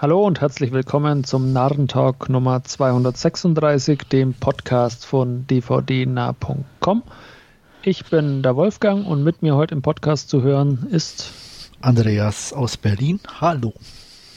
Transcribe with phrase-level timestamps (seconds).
[0.00, 7.02] Hallo und herzlich willkommen zum Narrentalk Nummer 236, dem Podcast von dvdnah.com.
[7.82, 11.32] Ich bin der Wolfgang und mit mir heute im Podcast zu hören ist
[11.80, 13.18] Andreas aus Berlin.
[13.40, 13.74] Hallo.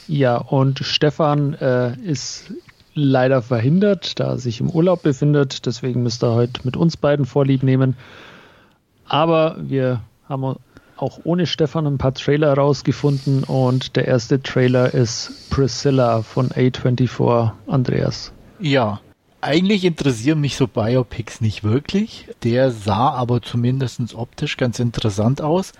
[0.07, 2.51] Ja, und Stefan äh, ist
[2.95, 5.67] leider verhindert, da er sich im Urlaub befindet.
[5.67, 7.95] Deswegen müsst ihr heute mit uns beiden Vorlieb nehmen.
[9.05, 10.55] Aber wir haben
[11.01, 17.51] auch ohne Stefan ein paar Trailer rausgefunden und der erste Trailer ist Priscilla von A24.
[17.67, 18.31] Andreas.
[18.59, 19.01] Ja,
[19.41, 22.27] eigentlich interessieren mich so Biopics nicht wirklich.
[22.43, 25.73] Der sah aber zumindest optisch ganz interessant aus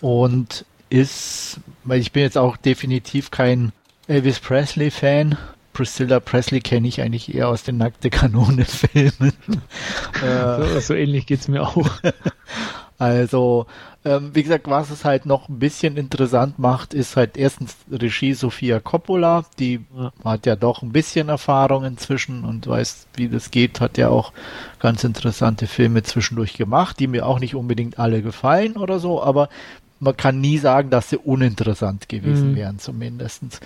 [0.00, 3.72] und ist, weil ich bin jetzt auch definitiv kein
[4.08, 5.36] Elvis Presley Fan.
[5.74, 9.34] Priscilla Presley kenne ich eigentlich eher aus den Nackte Kanone Filmen.
[10.20, 11.86] so, so ähnlich geht's mir auch.
[12.98, 13.66] Also,
[14.04, 18.32] ähm, wie gesagt, was es halt noch ein bisschen interessant macht, ist halt erstens Regie
[18.32, 20.12] Sofia Coppola, die ja.
[20.24, 24.32] hat ja doch ein bisschen Erfahrung inzwischen und weiß, wie das geht, hat ja auch
[24.78, 29.50] ganz interessante Filme zwischendurch gemacht, die mir auch nicht unbedingt alle gefallen oder so, aber
[30.00, 32.56] man kann nie sagen, dass sie uninteressant gewesen mhm.
[32.56, 33.60] wären, zumindestens.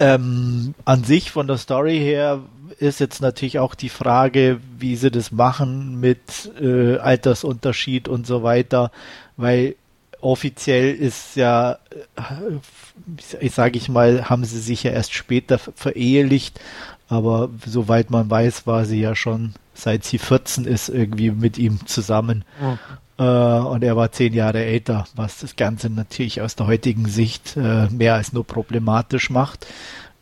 [0.00, 2.40] Ähm, an sich von der Story her
[2.78, 8.42] ist jetzt natürlich auch die Frage, wie sie das machen mit äh, Altersunterschied und so
[8.42, 8.90] weiter,
[9.36, 9.76] weil
[10.20, 11.78] offiziell ist ja,
[12.16, 16.60] äh, ich sage ich mal, haben sie sich ja erst später verehelicht,
[17.08, 21.86] aber soweit man weiß, war sie ja schon seit sie 14 ist irgendwie mit ihm
[21.86, 22.44] zusammen.
[22.60, 22.78] Okay.
[23.20, 27.54] Äh, und er war zehn Jahre älter, was das Ganze natürlich aus der heutigen Sicht
[27.56, 29.66] äh, mehr als nur problematisch macht.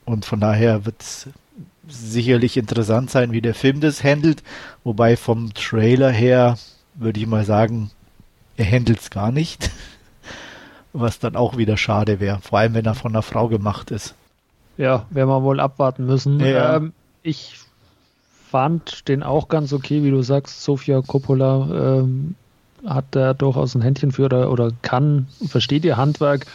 [0.05, 1.29] Und von daher wird es
[1.87, 4.43] sicherlich interessant sein, wie der Film das handelt.
[4.83, 6.59] Wobei vom Trailer her
[6.95, 7.93] würde ich mal sagen,
[8.57, 9.71] er handelt es gar nicht.
[10.93, 12.41] Was dann auch wieder schade wäre.
[12.41, 14.15] Vor allem, wenn er von einer Frau gemacht ist.
[14.77, 16.41] Ja, werden wir wohl abwarten müssen.
[16.41, 16.77] Ja.
[16.77, 17.61] Ähm, ich
[18.51, 22.35] fand den auch ganz okay, wie du sagst, Sofia Coppola ähm,
[22.87, 26.47] hat da durchaus ein Händchen für oder, oder kann, versteht ihr Handwerk.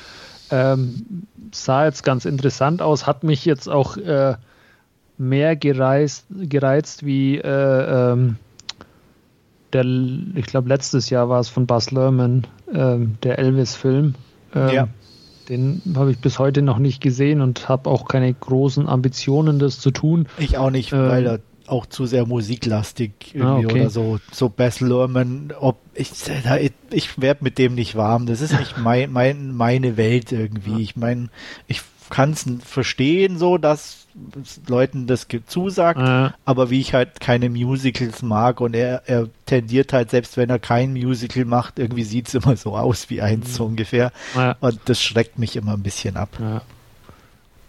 [0.52, 4.36] Ähm, sah jetzt ganz interessant aus, hat mich jetzt auch äh,
[5.18, 8.36] mehr gereizt, gereizt wie äh, ähm,
[9.74, 14.16] der, ich glaube letztes Jahr war es von Buzz Lerman, äh, der Elvis-Film.
[14.54, 14.88] Ähm, ja.
[15.50, 19.80] Den habe ich bis heute noch nicht gesehen und habe auch keine großen Ambitionen, das
[19.80, 20.28] zu tun.
[20.38, 23.81] Ich auch nicht, weil er auch zu sehr musiklastig irgendwie ah, okay.
[23.81, 24.19] oder so.
[24.31, 26.12] So Bess Lerman, ob ich,
[26.91, 28.25] ich werde mit dem nicht warm.
[28.25, 30.81] Das ist nicht mein, mein, meine Welt irgendwie.
[30.81, 31.29] Ich meine,
[31.68, 34.07] ich kann es verstehen, so dass
[34.68, 36.35] Leuten das zusagt, ja.
[36.46, 40.59] aber wie ich halt keine Musicals mag und er, er tendiert halt, selbst wenn er
[40.59, 43.53] kein Musical macht, irgendwie sieht es immer so aus wie eins mhm.
[43.53, 44.12] so ungefähr.
[44.35, 44.56] Ja.
[44.59, 46.30] Und das schreckt mich immer ein bisschen ab.
[46.40, 46.62] Ja.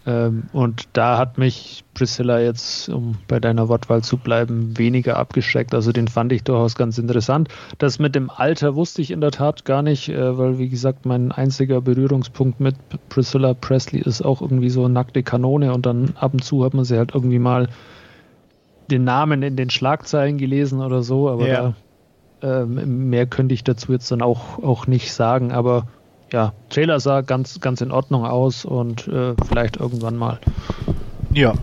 [0.07, 5.73] Ähm, und da hat mich Priscilla jetzt, um bei deiner Wortwahl zu bleiben, weniger abgeschreckt.
[5.73, 7.49] Also den fand ich durchaus ganz interessant.
[7.79, 11.05] Das mit dem Alter wusste ich in der Tat gar nicht, äh, weil wie gesagt,
[11.05, 12.75] mein einziger Berührungspunkt mit
[13.09, 16.85] Priscilla Presley ist auch irgendwie so nackte Kanone und dann ab und zu hat man
[16.85, 17.67] sie halt irgendwie mal
[18.91, 21.73] den Namen in den Schlagzeilen gelesen oder so, aber ja.
[22.41, 25.51] da, äh, mehr könnte ich dazu jetzt dann auch, auch nicht sagen.
[25.51, 25.87] Aber
[26.31, 30.39] ja, Trailer sah ganz, ganz in Ordnung aus und äh, vielleicht irgendwann mal.
[31.31, 31.53] Ja.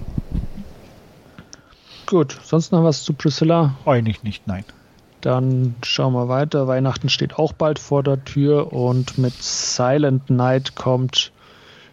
[2.07, 3.77] Gut, sonst noch was zu Priscilla?
[3.87, 4.65] Eigentlich nicht, nein.
[5.23, 6.67] Dann schauen wir weiter.
[6.67, 11.33] Weihnachten steht auch bald vor der Tür und mit Silent Night kommt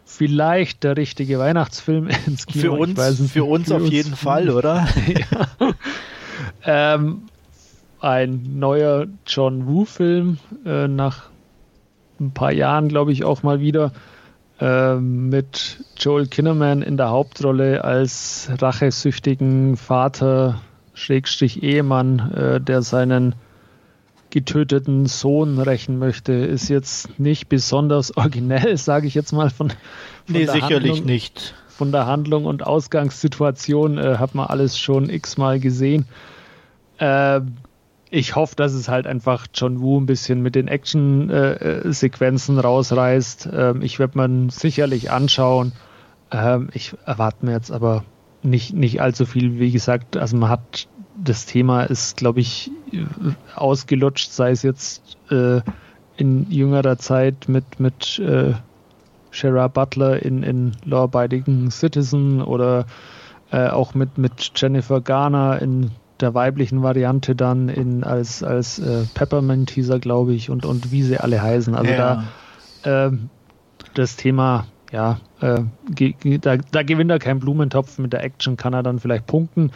[0.05, 2.61] vielleicht der richtige Weihnachtsfilm ins Kino.
[2.63, 4.87] Für uns, für uns für auf uns jeden Fall, oder?
[5.07, 5.73] ja.
[6.65, 7.23] ähm,
[8.01, 11.29] ein neuer John Woo-Film äh, nach
[12.19, 13.91] ein paar Jahren, glaube ich, auch mal wieder
[14.59, 20.61] äh, mit Joel Kinnaman in der Hauptrolle als rachesüchtigen Vater,
[20.93, 23.35] Schrägstrich Ehemann, äh, der seinen
[24.29, 29.77] getöteten Sohn rächen möchte, ist jetzt nicht besonders originell, sage ich jetzt mal von, von
[30.27, 31.55] Nee, sicherlich Handlung, nicht.
[31.67, 36.05] Von der Handlung und Ausgangssituation äh, hat man alles schon x-mal gesehen.
[36.97, 37.41] Äh,
[38.09, 43.49] ich hoffe, dass es halt einfach John Woo ein bisschen mit den Action-Sequenzen äh, rausreißt.
[43.53, 45.73] Ähm, ich werde man sicherlich anschauen.
[46.31, 48.03] Ähm, ich erwarte mir jetzt aber
[48.41, 49.59] nicht, nicht allzu viel.
[49.59, 50.87] Wie gesagt, also man hat
[51.21, 52.71] das Thema ist, glaube ich,
[53.55, 55.61] ausgelutscht, sei es jetzt äh,
[56.17, 58.53] in jüngerer Zeit mit, mit äh,
[59.31, 62.85] Sherrod Butler in, in Law Abiding Citizen oder
[63.51, 65.91] äh, auch mit, mit Jennifer Garner in
[66.21, 71.17] der weiblichen Variante dann in, als, als äh, Peppermint-Teaser, glaube ich, und, und wie sie
[71.17, 71.75] alle heißen.
[71.75, 72.23] Also ja.
[72.83, 73.11] da äh,
[73.93, 75.61] das Thema ja, äh,
[76.39, 77.99] da, da, gewinnt er keinen Blumentopf.
[77.99, 79.71] Mit der Action kann er dann vielleicht punkten.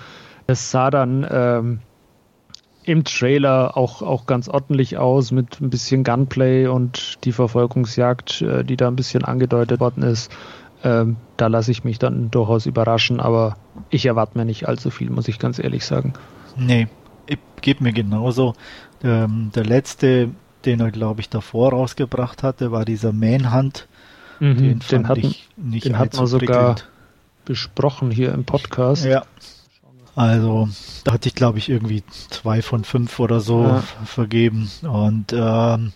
[0.48, 1.80] Es sah dann ähm,
[2.84, 8.64] im Trailer auch, auch ganz ordentlich aus mit ein bisschen Gunplay und die Verfolgungsjagd, äh,
[8.64, 10.32] die da ein bisschen angedeutet worden ist.
[10.84, 13.58] Ähm, da lasse ich mich dann durchaus überraschen, aber
[13.90, 16.14] ich erwarte mir nicht allzu viel, muss ich ganz ehrlich sagen.
[16.58, 16.88] Nee,
[17.64, 18.54] geht mir genauso.
[19.04, 20.30] Ähm, der letzte,
[20.66, 23.88] den er, glaube ich, davor rausgebracht hatte, war dieser Manhunt.
[24.40, 26.76] Mhm, den, den hatten, ich nicht den hatten wir sogar
[27.46, 29.06] besprochen hier im Podcast.
[29.06, 29.24] Ja.
[30.16, 30.70] Also,
[31.06, 33.84] da hatte ich, glaube ich, irgendwie zwei von fünf oder so ja.
[34.06, 34.70] vergeben.
[34.84, 35.92] Und ähm,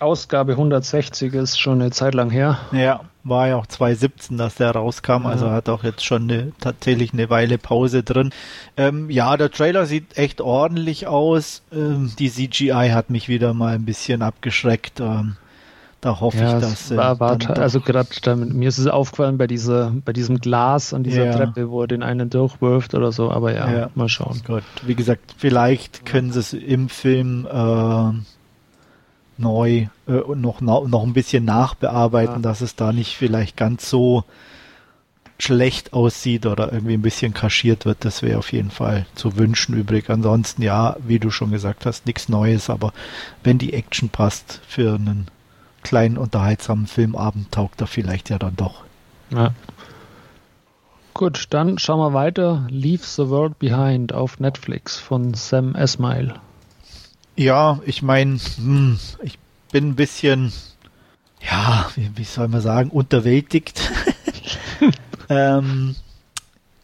[0.00, 2.58] Ausgabe 160 ist schon eine Zeit lang her.
[2.72, 5.52] Ja, war ja auch 2017, dass der rauskam, also ja.
[5.52, 8.30] hat auch jetzt schon eine, tatsächlich eine Weile Pause drin.
[8.76, 11.62] Ähm, ja, der Trailer sieht echt ordentlich aus.
[11.72, 15.00] Ähm, die CGI hat mich wieder mal ein bisschen abgeschreckt.
[15.00, 15.36] Ähm,
[16.00, 16.90] da hoffe ja, ich, dass.
[16.90, 21.02] Äh, war, war also gerade mir ist es aufgefallen bei dieser, bei diesem Glas an
[21.02, 21.32] dieser ja.
[21.32, 23.90] Treppe, wo er den einen durchwirft oder so, aber ja, ja.
[23.94, 24.40] mal schauen.
[24.46, 28.12] Gut, wie gesagt, vielleicht können sie es im Film äh,
[29.40, 32.40] neu äh, noch, noch ein bisschen nachbearbeiten, ja.
[32.40, 34.24] dass es da nicht vielleicht ganz so
[35.38, 38.04] schlecht aussieht oder irgendwie ein bisschen kaschiert wird.
[38.04, 40.10] Das wäre auf jeden Fall zu wünschen übrig.
[40.10, 42.92] Ansonsten, ja, wie du schon gesagt hast, nichts Neues, aber
[43.42, 45.28] wenn die Action passt für einen
[45.82, 48.84] kleinen unterhaltsamen Filmabend, taugt er vielleicht ja dann doch.
[49.30, 49.54] Ja.
[51.14, 52.66] Gut, dann schauen wir weiter.
[52.70, 56.34] Leave the World Behind auf Netflix von Sam Esmail.
[57.40, 59.38] Ja, ich meine, hm, ich
[59.72, 60.52] bin ein bisschen,
[61.40, 63.90] ja, wie, wie soll man sagen, unterwältigt.
[65.30, 65.96] ähm,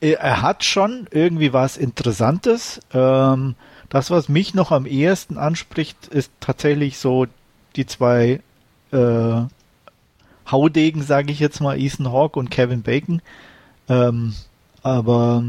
[0.00, 2.80] er hat schon irgendwie was Interessantes.
[2.94, 3.54] Ähm,
[3.90, 7.26] das, was mich noch am ehesten anspricht, ist tatsächlich so
[7.76, 8.40] die zwei
[8.92, 9.42] äh,
[10.50, 13.20] Haudegen, sage ich jetzt mal, Ethan Hawke und Kevin Bacon.
[13.90, 14.34] Ähm,
[14.82, 15.44] aber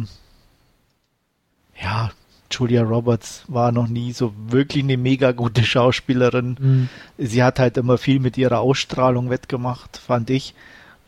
[1.81, 2.11] ja,
[2.51, 6.57] Julia Roberts war noch nie so wirklich eine mega gute Schauspielerin.
[6.59, 6.89] Mhm.
[7.17, 10.53] Sie hat halt immer viel mit ihrer Ausstrahlung wettgemacht, fand ich.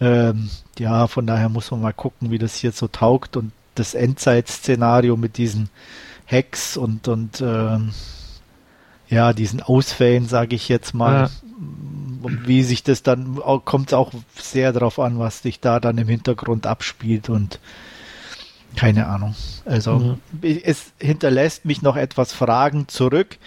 [0.01, 3.94] Ähm, ja, von daher muss man mal gucken, wie das hier so taugt und das
[3.94, 5.69] Endzeitszenario mit diesen
[6.25, 7.91] Hacks und und ähm,
[9.09, 11.30] ja diesen Ausfällen, sage ich jetzt mal, ja.
[12.45, 16.68] wie sich das dann kommt auch sehr darauf an, was sich da dann im Hintergrund
[16.68, 17.59] abspielt und
[18.75, 19.36] keine Ahnung.
[19.66, 20.18] Also mhm.
[20.42, 23.38] es hinterlässt mich noch etwas Fragen zurück.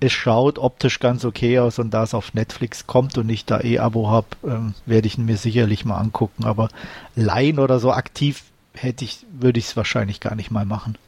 [0.00, 3.60] Es schaut optisch ganz okay aus und da es auf Netflix kommt und ich da
[3.60, 6.44] eh Abo habe, ähm, werde ich ihn mir sicherlich mal angucken.
[6.44, 6.68] Aber
[7.16, 8.42] leihen oder so aktiv
[8.74, 10.98] hätte ich, würde ich es wahrscheinlich gar nicht mal machen.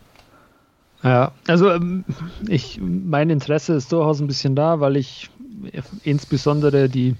[1.02, 2.04] Ja, also ähm,
[2.48, 5.30] ich, mein Interesse ist durchaus ein bisschen da, weil ich
[6.02, 7.16] insbesondere die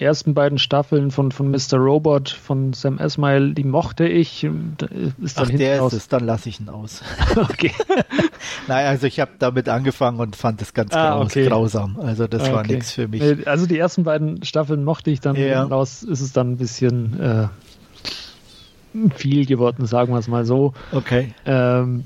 [0.00, 1.76] ersten beiden Staffeln von, von Mr.
[1.76, 4.44] Robot von Sam Esmail, die mochte ich.
[4.44, 7.02] Ist dann Ach, der ist es, dann lasse ich ihn aus.
[7.36, 7.72] okay.
[8.68, 11.46] Nein, also ich habe damit angefangen und fand es ganz ah, okay.
[11.46, 11.98] grausam.
[12.00, 13.46] Also das ah, war nichts für mich.
[13.46, 15.36] Also die ersten beiden Staffeln mochte ich dann.
[15.36, 15.62] Ja.
[15.64, 17.48] Raus ist es dann ein bisschen äh,
[19.14, 20.74] viel geworden, sagen wir es mal so.
[20.92, 21.34] Okay.
[21.44, 22.04] Ähm,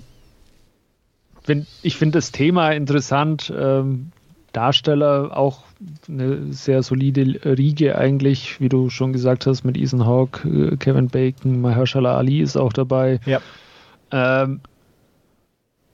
[1.47, 3.52] wenn, ich finde das Thema interessant.
[3.56, 4.11] Ähm,
[4.55, 5.63] Darsteller auch
[6.09, 11.09] eine sehr solide Riege eigentlich, wie du schon gesagt hast, mit Ethan Hawke, äh, Kevin
[11.09, 13.21] Bacon, Mahershala Ali ist auch dabei.
[13.27, 13.41] Ja.
[14.11, 14.61] Ähm,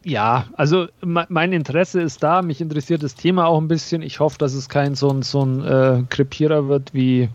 [0.04, 4.00] ja, also mein Interesse ist da, mich interessiert das Thema auch ein bisschen.
[4.00, 7.28] Ich hoffe, dass es kein so ein, so ein äh, Krepierer wird wie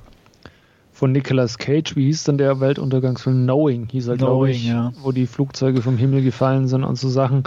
[0.91, 1.95] von Nicolas Cage.
[1.95, 3.43] Wie hieß denn der Weltuntergangsfilm?
[3.43, 4.93] Knowing hieß er, glaube ich, ja.
[5.03, 7.43] wo die Flugzeuge vom Himmel gefallen sind und so Sachen.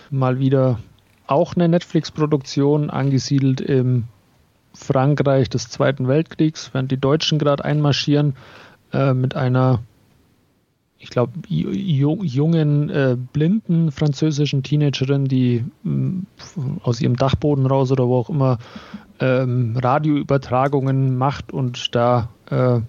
[0.09, 0.79] Mal wieder
[1.27, 4.05] auch eine Netflix-Produktion, angesiedelt im
[4.73, 8.35] Frankreich des Zweiten Weltkriegs, während die Deutschen gerade einmarschieren,
[8.91, 9.83] äh, mit einer,
[10.97, 16.23] ich glaube, jungen, äh, blinden französischen Teenagerin, die mh,
[16.81, 18.57] aus ihrem Dachboden raus oder wo auch immer
[19.19, 22.79] ähm, Radioübertragungen macht und da äh,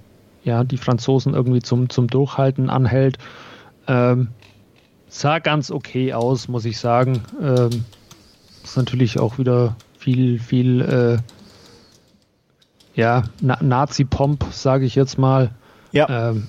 [0.48, 3.18] ja, die Franzosen irgendwie zum, zum Durchhalten anhält.
[3.86, 4.28] Ähm,
[5.08, 7.22] sah ganz okay aus, muss ich sagen.
[7.40, 7.84] Ähm,
[8.64, 11.18] ist natürlich auch wieder viel, viel, äh,
[12.94, 15.50] ja, Na Nazi-Pomp, sage ich jetzt mal.
[15.92, 16.30] Ja.
[16.30, 16.48] Ähm,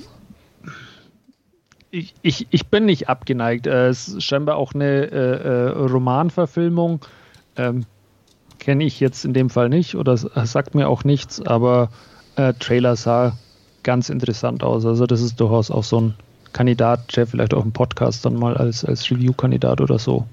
[1.91, 3.67] ich, ich, ich bin nicht abgeneigt.
[3.67, 7.01] Äh, es ist scheinbar auch eine äh, äh, Romanverfilmung.
[7.57, 7.85] Ähm,
[8.59, 11.89] Kenne ich jetzt in dem Fall nicht oder sagt mir auch nichts, aber
[12.35, 13.37] äh, Trailer sah
[13.89, 14.85] ganz interessant aus.
[14.85, 16.13] Also das ist durchaus auch so ein
[16.53, 20.27] Kandidat, der vielleicht auch im Podcast dann mal als, als Review-Kandidat oder so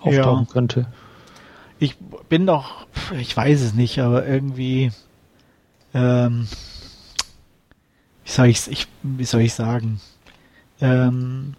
[0.00, 0.52] auftauchen ja.
[0.52, 0.86] könnte.
[1.78, 1.96] Ich
[2.28, 2.84] bin doch,
[3.16, 4.90] ich weiß es nicht, aber irgendwie,
[5.94, 6.48] ähm,
[8.24, 10.00] wie soll ich, ich wie soll ich sagen?
[10.80, 11.54] Ähm,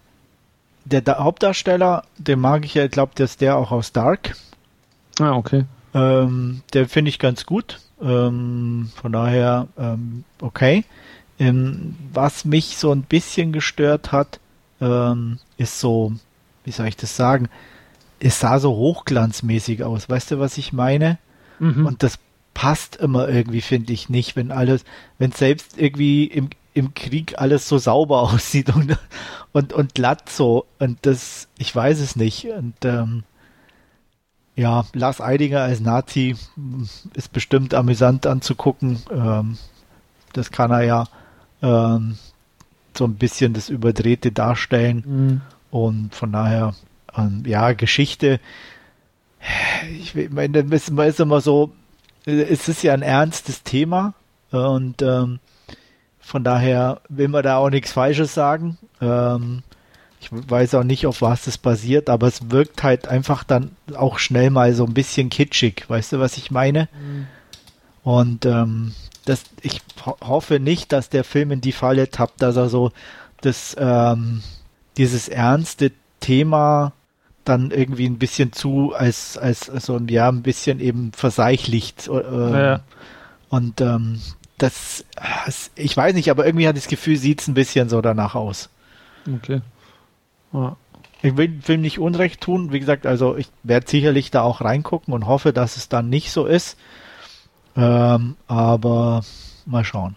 [0.84, 4.36] der da Hauptdarsteller, den mag ich ja, ich glaube, dass der auch aus Dark.
[5.18, 5.63] Ah, okay.
[5.94, 7.80] Ähm, der finde ich ganz gut.
[8.01, 10.84] Ähm, von daher, ähm, okay.
[11.39, 14.39] Ähm, was mich so ein bisschen gestört hat,
[14.82, 16.13] ähm, ist so,
[16.63, 17.50] wie soll ich das sagen?
[18.20, 20.10] Es sah so hochglanzmäßig aus.
[20.10, 21.20] Weißt du, was ich meine?
[21.60, 21.86] Mhm.
[21.86, 22.20] Und das
[22.53, 24.84] passt immer irgendwie, finde ich nicht, wenn alles,
[25.20, 28.98] wenn selbst irgendwie im, im Krieg alles so sauber aussieht und,
[29.51, 30.65] und, und glatt so.
[30.79, 32.46] Und das, ich weiß es nicht.
[32.46, 33.24] Und ähm,
[34.56, 36.36] ja, Lars Eidinger als Nazi
[37.13, 39.03] ist bestimmt amüsant anzugucken.
[39.12, 39.60] Ähm,
[40.34, 41.08] das kann er ja
[41.62, 42.18] ähm,
[42.96, 45.04] so ein bisschen das Überdrehte darstellen.
[45.06, 45.42] Mhm.
[45.72, 46.74] Und von daher,
[47.16, 48.40] ähm, ja, Geschichte.
[50.00, 51.72] Ich meine, das ist immer so,
[52.26, 54.14] es ist ja ein ernstes Thema
[54.52, 55.40] und ähm,
[56.20, 58.78] von daher will man da auch nichts Falsches sagen.
[59.00, 59.64] Ähm,
[60.20, 64.20] ich weiß auch nicht, auf was das basiert, aber es wirkt halt einfach dann auch
[64.20, 65.86] schnell mal so ein bisschen kitschig.
[65.88, 66.90] Weißt du, was ich meine?
[67.00, 67.28] Mhm.
[68.08, 68.94] Und ähm,
[69.26, 72.94] das, ich ho hoffe nicht, dass der Film in die Falle tappt, dass er so
[73.42, 74.44] das, ähm,
[74.96, 76.94] dieses ernste Thema
[77.44, 82.08] dann irgendwie ein bisschen zu als, als, so ein, ja, ein bisschen eben verseichlicht.
[82.08, 82.80] Äh, ja.
[83.50, 84.22] Und ähm,
[84.58, 85.04] das,
[85.76, 88.70] ich weiß nicht, aber irgendwie hat das Gefühl, sieht es ein bisschen so danach aus.
[89.30, 89.60] Okay.
[90.54, 90.78] Ja.
[91.22, 92.72] Ich will dem Film nicht Unrecht tun.
[92.72, 96.32] Wie gesagt, also ich werde sicherlich da auch reingucken und hoffe, dass es dann nicht
[96.32, 96.78] so ist.
[97.77, 99.22] Ähm, aber
[99.65, 100.15] mal schauen.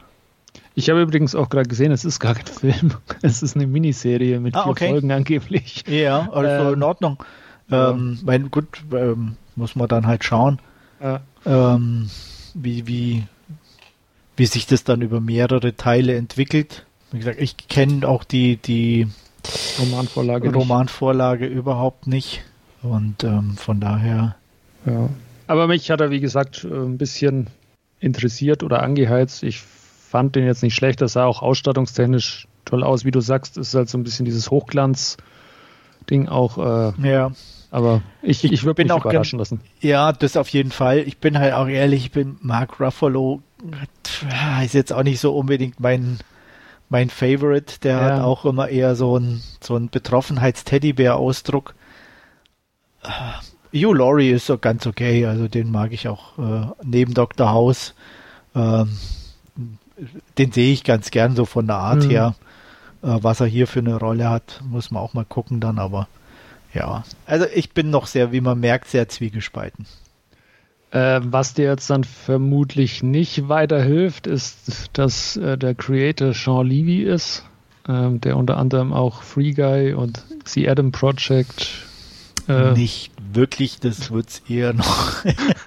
[0.75, 2.95] Ich habe übrigens auch gerade gesehen, es ist gar kein Film.
[3.23, 4.88] Es ist eine Miniserie mit ah, vier okay.
[4.88, 5.85] Folgen angeblich.
[5.87, 7.23] Ja, also ähm, in Ordnung.
[7.71, 8.23] Ähm, ja.
[8.25, 10.59] mein, gut, ähm, muss man dann halt schauen,
[11.00, 11.21] ja.
[11.45, 12.09] ähm,
[12.55, 13.25] wie, wie,
[14.37, 16.87] wie sich das dann über mehrere Teile entwickelt.
[17.12, 19.07] Wie gesagt, ich kenne auch die, die
[19.79, 21.57] Romanvorlage, Romanvorlage nicht.
[21.57, 22.43] überhaupt nicht.
[22.83, 24.37] Und ähm, von daher.
[24.87, 25.11] Ja.
[25.50, 27.49] Aber mich hat er, wie gesagt, ein bisschen
[27.99, 29.42] interessiert oder angeheizt.
[29.42, 31.00] Ich fand den jetzt nicht schlecht.
[31.00, 33.59] Das sah auch ausstattungstechnisch toll aus, wie du sagst.
[33.59, 36.57] Ist halt so ein bisschen dieses Hochglanz-Ding auch.
[36.57, 37.33] Äh, ja.
[37.73, 39.61] Aber ich, ich, würde mich auch überraschen lassen.
[39.80, 41.00] Ja, das auf jeden Fall.
[41.00, 43.42] Ich bin halt auch ehrlich, ich bin Mark Ruffalo
[44.62, 46.19] ist jetzt auch nicht so unbedingt mein
[46.90, 47.80] mein Favorite.
[47.80, 48.02] Der ja.
[48.02, 51.75] hat auch immer eher so ein so Betroffenheits-Teddybär-Ausdruck.
[53.73, 57.50] Hugh Laurie ist so ganz okay, also den mag ich auch äh, neben Dr.
[57.50, 57.95] House.
[58.55, 58.91] Ähm,
[60.39, 62.11] den sehe ich ganz gern so von der Art mhm.
[62.11, 62.35] her.
[63.03, 66.09] Äh, was er hier für eine Rolle hat, muss man auch mal gucken dann, aber
[66.75, 67.05] ja.
[67.27, 69.87] Also ich bin noch sehr, wie man merkt, sehr zwiegespalten.
[70.91, 77.03] Äh, was dir jetzt dann vermutlich nicht weiterhilft, ist, dass äh, der Creator Sean Levy
[77.03, 77.45] ist,
[77.89, 81.87] ähm, der unter anderem auch Free Guy und The Adam Project
[82.49, 85.25] äh, nicht wirklich, das wird es eher noch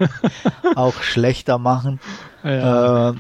[0.76, 2.00] auch schlechter machen.
[2.44, 3.12] Ja.
[3.12, 3.14] Äh,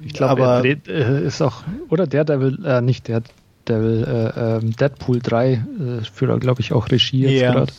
[0.00, 3.22] ich glaube, er dreht, äh, ist auch, oder der Devil, äh, nicht der
[3.66, 5.60] Devil, äh, ähm, Deadpool 3 äh,
[6.04, 7.52] führt glaube ich, auch Regie jetzt yeah.
[7.52, 7.72] gerade.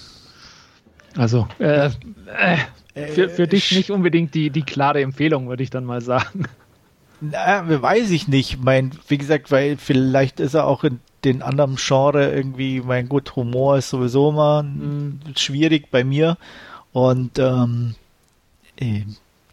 [1.15, 5.85] Also, äh, äh, für, für dich nicht unbedingt die, die klare Empfehlung, würde ich dann
[5.85, 6.43] mal sagen.
[7.21, 8.63] Na, weiß ich nicht.
[8.63, 13.35] Mein, wie gesagt, weil vielleicht ist er auch in den anderen Genre irgendwie, mein gut,
[13.35, 15.19] Humor ist sowieso mal mhm.
[15.35, 16.37] schwierig bei mir.
[16.91, 17.95] Und ähm,
[18.77, 19.03] äh,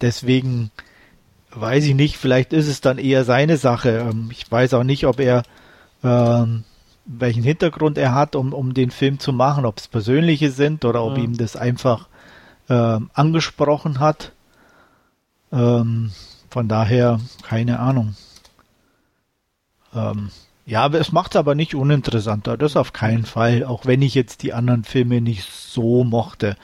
[0.01, 0.71] deswegen
[1.51, 4.09] weiß ich nicht, vielleicht ist es dann eher seine Sache.
[4.11, 5.43] Ähm, ich weiß auch nicht, ob er
[6.03, 6.65] ähm,
[7.07, 11.03] welchen Hintergrund er hat, um, um den Film zu machen, ob es persönliche sind oder
[11.05, 11.25] ob ja.
[11.25, 12.09] ihm das einfach
[12.69, 14.33] ähm, angesprochen hat.
[15.53, 16.11] Ähm,
[16.51, 18.17] von daher, keine Ahnung.
[19.95, 20.31] Ähm,
[20.67, 22.57] ja, aber es macht es aber nicht uninteressanter.
[22.57, 23.65] Das auf keinen Fall.
[23.65, 26.57] Auch wenn ich jetzt die anderen Filme nicht so mochte.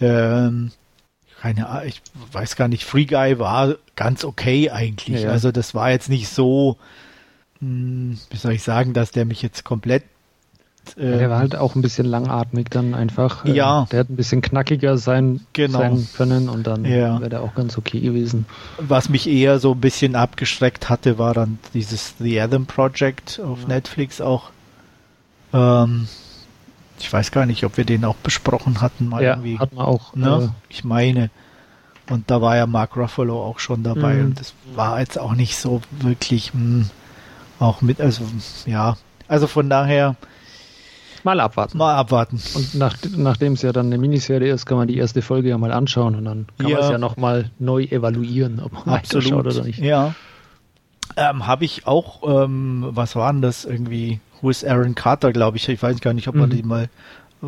[0.00, 0.72] Ähm,
[1.40, 2.00] keine Ahnung, ich
[2.32, 2.84] weiß gar nicht.
[2.84, 5.22] Free Guy war ganz okay eigentlich.
[5.22, 5.30] Ja.
[5.30, 6.78] Also das war jetzt nicht so,
[7.58, 10.04] hm, wie soll ich sagen, dass der mich jetzt komplett
[10.96, 13.44] Äh, der war halt auch ein bisschen langatmig dann einfach.
[13.44, 13.86] Äh, ja.
[13.90, 15.78] Der hat ein bisschen knackiger sein, genau.
[15.78, 17.20] sein können und dann ja.
[17.20, 18.46] wäre der auch ganz okay gewesen.
[18.78, 23.62] Was mich eher so ein bisschen abgeschreckt hatte, war dann dieses The Adam Project auf
[23.62, 23.68] ja.
[23.68, 24.50] Netflix auch.
[25.52, 26.08] Ähm,
[26.98, 29.08] ich weiß gar nicht, ob wir den auch besprochen hatten.
[29.08, 29.58] Mal ja, irgendwie.
[29.58, 30.14] hat man auch.
[30.14, 30.50] Ne?
[30.50, 31.30] Äh, ich meine.
[32.10, 34.24] Und da war ja Mark Ruffalo auch schon dabei mhm.
[34.26, 36.90] und das war jetzt auch nicht so wirklich mh, hm,
[37.58, 38.24] auch mit, also
[38.66, 40.16] ja, also von daher
[41.24, 41.78] mal abwarten.
[41.78, 42.40] Mal abwarten.
[42.54, 45.58] Und nach, nachdem es ja dann eine Miniserie ist, kann man die erste Folge ja
[45.58, 46.76] mal anschauen und dann kann ja.
[46.76, 49.46] man es ja nochmal neu evaluieren, ob man Absolut.
[49.46, 49.78] oder nicht.
[49.78, 50.14] Ja.
[51.16, 54.20] Ähm, Habe ich auch, ähm, was war denn das irgendwie?
[54.40, 55.68] Who is Aaron Carter, glaube ich.
[55.68, 56.54] Ich weiß gar nicht, ob man mhm.
[56.56, 56.88] die mal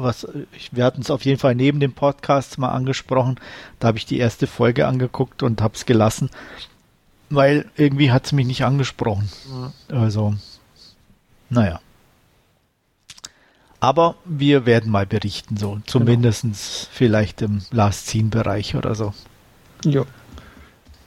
[0.02, 0.26] was,
[0.72, 3.40] wir hatten es auf jeden Fall neben dem Podcast mal angesprochen.
[3.78, 6.30] Da habe ich die erste Folge angeguckt und habe es gelassen,
[7.30, 9.28] weil irgendwie hat es mich nicht angesprochen.
[9.88, 10.34] Also,
[11.48, 11.80] naja.
[13.86, 16.54] Aber wir werden mal berichten, so zumindest genau.
[16.90, 19.14] vielleicht im Last Scene Bereich oder so.
[19.84, 20.02] Ja.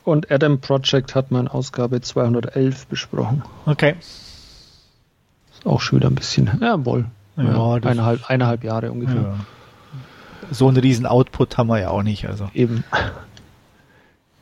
[0.06, 3.44] Und Adam Project hat man in Ausgabe 211 besprochen.
[3.66, 3.96] Okay.
[4.00, 9.24] Ist auch schon wieder ein bisschen, ja, wohl, ja, ja eineinhalb, eineinhalb Jahre ungefähr.
[9.24, 9.36] Ja.
[10.50, 12.30] So einen riesen Output haben wir ja auch nicht.
[12.30, 12.50] Also.
[12.54, 12.86] Eben.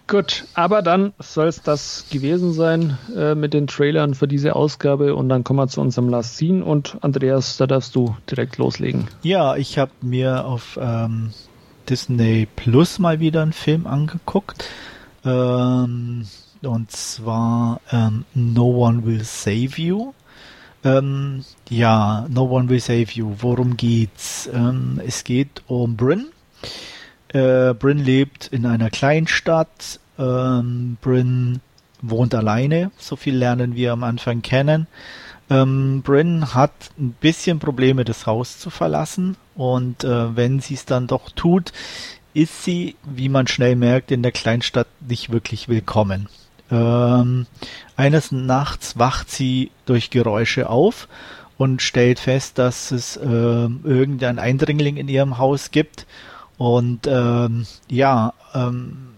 [0.08, 5.16] Gut, aber dann soll es das gewesen sein äh, mit den Trailern für diese Ausgabe
[5.16, 9.10] und dann kommen wir zu unserem Last Scene und Andreas, da darfst du direkt loslegen.
[9.22, 11.32] Ja, ich habe mir auf ähm,
[11.90, 14.64] Disney Plus mal wieder einen Film angeguckt
[15.26, 16.26] ähm,
[16.62, 20.14] und zwar ähm, No One Will Save You.
[20.86, 23.34] Ähm, ja, No One Will Save You.
[23.40, 24.50] Worum geht's?
[24.54, 26.28] Ähm, es geht um Bryn.
[27.38, 30.00] Äh, Bryn lebt in einer Kleinstadt.
[30.18, 31.60] Ähm, Bryn
[32.02, 32.92] wohnt alleine.
[32.98, 34.88] So viel lernen wir am Anfang kennen.
[35.50, 39.38] Ähm, Bryn hat ein bisschen Probleme, das Haus zu verlassen.
[39.56, 41.74] Und äh, wenn sie es dann doch tut,
[42.34, 46.30] ist sie, wie man schnell merkt, in der Kleinstadt nicht wirklich willkommen.
[46.72, 47.46] Ähm,
[47.96, 51.08] eines Nachts wacht sie durch Geräusche auf
[51.58, 56.06] und stellt fest, dass es äh, irgendein Eindringling in ihrem Haus gibt.
[56.58, 59.10] Und ähm, ja, ähm,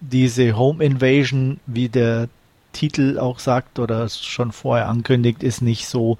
[0.00, 2.28] diese Home Invasion, wie der
[2.72, 6.18] Titel auch sagt oder es schon vorher ankündigt, ist nicht so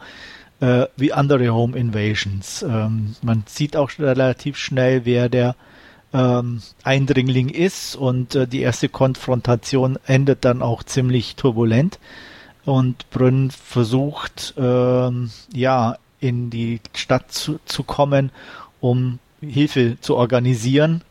[0.60, 2.62] äh, wie andere Home Invasions.
[2.62, 5.56] Ähm, man sieht auch relativ schnell, wer der
[6.12, 11.98] ähm, Eindringling ist und äh, die erste Konfrontation endet dann auch ziemlich turbulent
[12.64, 18.30] und Brünn versucht ähm, ja in die Stadt zu, zu kommen,
[18.80, 21.02] um Hilfe zu organisieren,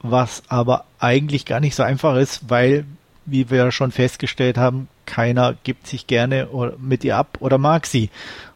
[0.00, 2.84] was aber eigentlich gar nicht so einfach ist, weil,
[3.26, 6.48] wie wir schon festgestellt haben, keiner gibt sich gerne
[6.78, 8.10] mit ihr ab oder mag sie.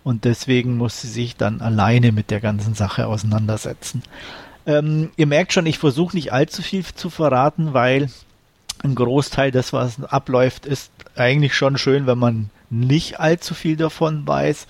[0.05, 4.03] Und deswegen muss sie sich dann alleine mit der ganzen Sache auseinandersetzen.
[4.67, 8.11] Ähm, ihr merkt schon, ich versuche nicht allzu viel zu verraten, weil
[8.83, 14.27] ein Großteil des, was abläuft, ist eigentlich schon schön, wenn man nicht allzu viel davon
[14.27, 14.67] weiß.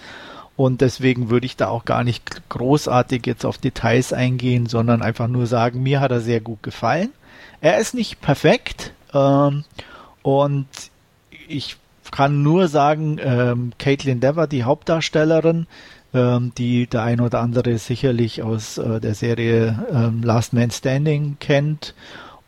[0.62, 5.26] Und deswegen würde ich da auch gar nicht großartig jetzt auf Details eingehen, sondern einfach
[5.26, 7.08] nur sagen, mir hat er sehr gut gefallen.
[7.60, 9.64] Er ist nicht perfekt ähm,
[10.22, 10.68] und
[11.48, 11.78] ich
[12.12, 15.66] kann nur sagen, ähm, Caitlin Dever, die Hauptdarstellerin,
[16.14, 21.38] ähm, die der ein oder andere sicherlich aus äh, der Serie ähm, Last Man Standing
[21.40, 21.92] kennt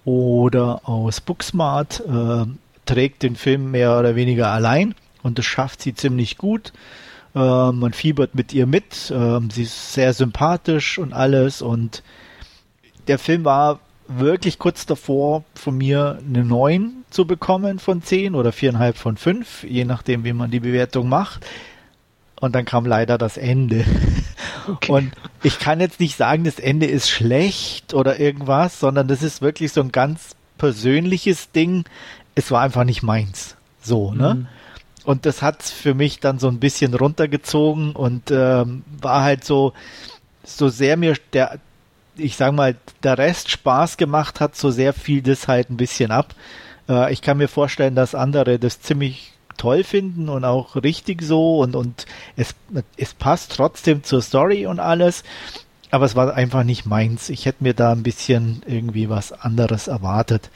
[0.05, 2.46] oder aus Booksmart, äh,
[2.87, 6.72] trägt den Film mehr oder weniger allein und das schafft sie ziemlich gut.
[7.35, 12.03] Äh, man fiebert mit ihr mit, ähm, sie ist sehr sympathisch und alles und
[13.09, 18.51] der Film war wirklich kurz davor, von mir eine 9 zu bekommen von 10 oder
[18.51, 21.44] 4,5 von 5, je nachdem, wie man die Bewertung macht.
[22.40, 23.85] Und dann kam leider das Ende.
[24.66, 24.92] Okay.
[24.92, 29.42] Und ich kann jetzt nicht sagen, das Ende ist schlecht oder irgendwas, sondern das ist
[29.42, 31.85] wirklich so ein ganz persönliches Ding.
[32.35, 33.57] Es war einfach nicht meins.
[33.83, 34.35] So, ne?
[34.35, 34.47] Mhm.
[35.05, 39.75] Und das hat für mich dann so ein bisschen runtergezogen und ähm, war halt so,
[40.45, 41.59] so sehr mir der,
[42.17, 46.11] ich sag mal, der Rest Spaß gemacht hat, so sehr fiel das halt ein bisschen
[46.11, 46.35] ab.
[46.88, 51.59] Äh, ich kann mir vorstellen, dass andere das ziemlich toll finden und auch richtig so
[51.59, 52.55] und, und es,
[52.97, 55.23] es passt trotzdem zur Story und alles,
[55.90, 57.29] aber es war einfach nicht meins.
[57.29, 60.51] Ich hätte mir da ein bisschen irgendwie was anderes erwartet.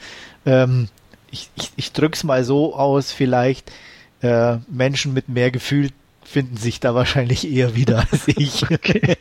[0.45, 0.89] Ähm,
[1.31, 3.71] ich, ich, ich drück's mal so aus, vielleicht
[4.21, 5.89] äh, Menschen mit mehr Gefühl
[6.23, 8.63] finden sich da wahrscheinlich eher wieder als ich.
[8.71, 9.17] Okay.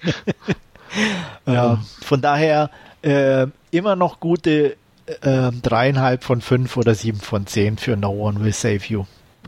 [1.46, 1.74] ja.
[1.74, 2.70] ähm, von daher
[3.02, 4.76] äh, immer noch gute
[5.22, 9.06] äh, dreieinhalb von fünf oder sieben von zehn für No One Will Save You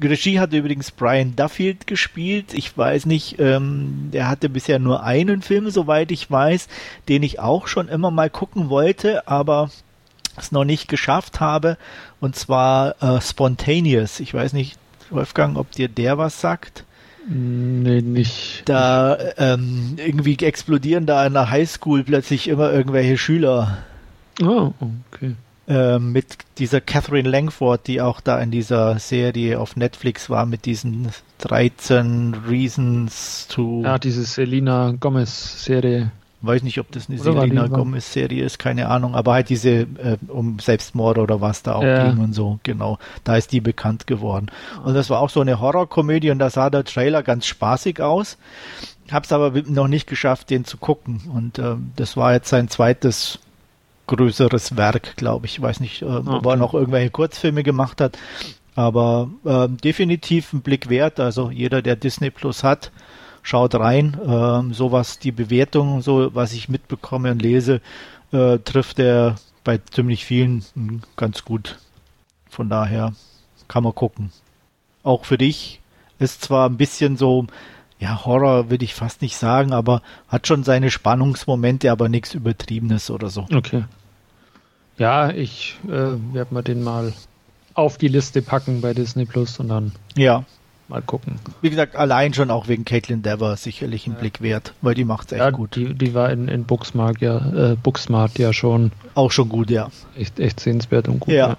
[0.08, 2.54] Regie hat übrigens Brian Duffield gespielt.
[2.54, 6.68] Ich weiß nicht, ähm, der hatte bisher nur einen Film, soweit ich weiß,
[7.08, 9.70] den ich auch schon immer mal gucken wollte, aber
[10.36, 11.76] es noch nicht geschafft habe.
[12.20, 14.20] Und zwar äh, Spontaneous.
[14.20, 14.78] Ich weiß nicht,
[15.10, 16.84] Wolfgang, ob dir der was sagt.
[17.28, 18.62] Nee, nicht.
[18.64, 23.78] Da ähm, irgendwie explodieren da in der Highschool plötzlich immer irgendwelche Schüler.
[24.42, 24.72] Oh,
[25.12, 25.34] okay.
[25.68, 30.64] Ähm, mit dieser Catherine Langford, die auch da in dieser Serie auf Netflix war, mit
[30.64, 33.82] diesen 13 Reasons to.
[33.84, 36.10] Ja, diese Selina Gomez-Serie.
[36.42, 40.58] Weiß nicht, ob das eine Selena Gomez-Serie ist, keine Ahnung, aber halt diese äh, um
[40.58, 42.08] Selbstmord oder was da auch ja.
[42.08, 42.98] ging und so, genau.
[43.24, 44.50] Da ist die bekannt geworden.
[44.82, 48.38] Und das war auch so eine Horrorkomödie und da sah der Trailer ganz spaßig aus.
[49.10, 51.20] Hab's aber noch nicht geschafft, den zu gucken.
[51.34, 53.38] Und äh, das war jetzt sein zweites
[54.06, 55.56] größeres Werk, glaube ich.
[55.56, 56.28] Ich weiß nicht, äh, okay.
[56.28, 58.18] ob er noch irgendwelche Kurzfilme gemacht hat.
[58.76, 61.20] Aber äh, definitiv ein Blick wert.
[61.20, 62.92] Also jeder, der Disney Plus hat,
[63.42, 64.16] schaut rein.
[64.24, 67.80] Ähm, so was die Bewertung, so was ich mitbekomme und lese,
[68.32, 70.64] äh, trifft er bei ziemlich vielen
[71.16, 71.78] ganz gut.
[72.48, 73.12] Von daher
[73.68, 74.32] kann man gucken.
[75.02, 75.80] Auch für dich
[76.18, 77.46] ist zwar ein bisschen so,
[77.98, 83.10] ja, Horror würde ich fast nicht sagen, aber hat schon seine Spannungsmomente, aber nichts Übertriebenes
[83.10, 83.46] oder so.
[83.52, 83.84] Okay.
[84.98, 85.88] Ja, ich äh,
[86.34, 87.12] werde mir den mal
[87.74, 90.44] auf die Liste packen bei Disney Plus und dann ja.
[90.90, 91.38] Mal gucken.
[91.62, 94.18] Wie gesagt, allein schon auch wegen Caitlin Dever sicherlich ein ja.
[94.18, 95.76] Blick wert, weil die macht es echt ja, gut.
[95.76, 98.92] Die, die war in, in Booksmart ja, äh, Booksmart ja schon.
[99.14, 99.88] Auch schon gut, ja.
[100.16, 101.32] Echt, echt sehenswert und gut.
[101.32, 101.48] Ja.
[101.48, 101.56] ja.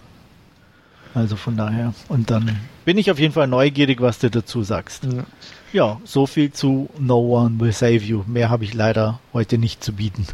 [1.14, 1.94] Also von daher.
[2.08, 5.04] Und dann bin ich auf jeden Fall neugierig, was du dazu sagst.
[5.04, 5.24] Ja,
[5.74, 8.24] ja so viel zu No One Will Save You.
[8.28, 10.28] Mehr habe ich leider heute nicht zu bieten.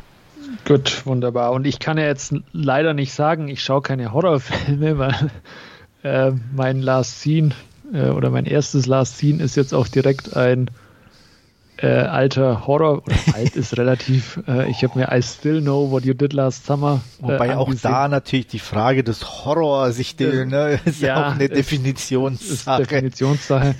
[0.66, 1.52] Gut, wunderbar.
[1.52, 5.32] Und ich kann ja jetzt leider nicht sagen, ich schaue keine Horrorfilme, weil
[6.04, 7.52] äh, mein Last Scene
[7.94, 10.70] äh, oder mein erstes Last Scene ist jetzt auch direkt ein
[11.78, 13.04] äh, alter Horror.
[13.06, 14.40] Oder alt ist relativ.
[14.48, 17.02] Äh, ich habe mir I Still Know What You Did Last Summer.
[17.20, 21.36] Äh, Wobei auch da natürlich die Frage des Horror sich den, ne, ist ja, auch
[21.36, 22.82] eine Definitionssache.
[22.82, 23.76] Ist Definitionssache.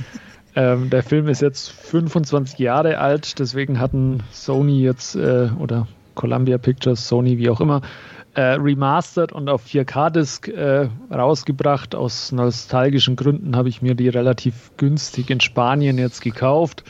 [0.56, 6.58] Ähm, der Film ist jetzt 25 Jahre alt, deswegen hatten Sony jetzt äh, oder Columbia
[6.58, 7.82] Pictures, Sony, wie auch immer,
[8.38, 11.96] äh, remastered und auf 4K-Disc äh, rausgebracht.
[11.96, 16.84] Aus nostalgischen Gründen habe ich mir die relativ günstig in Spanien jetzt gekauft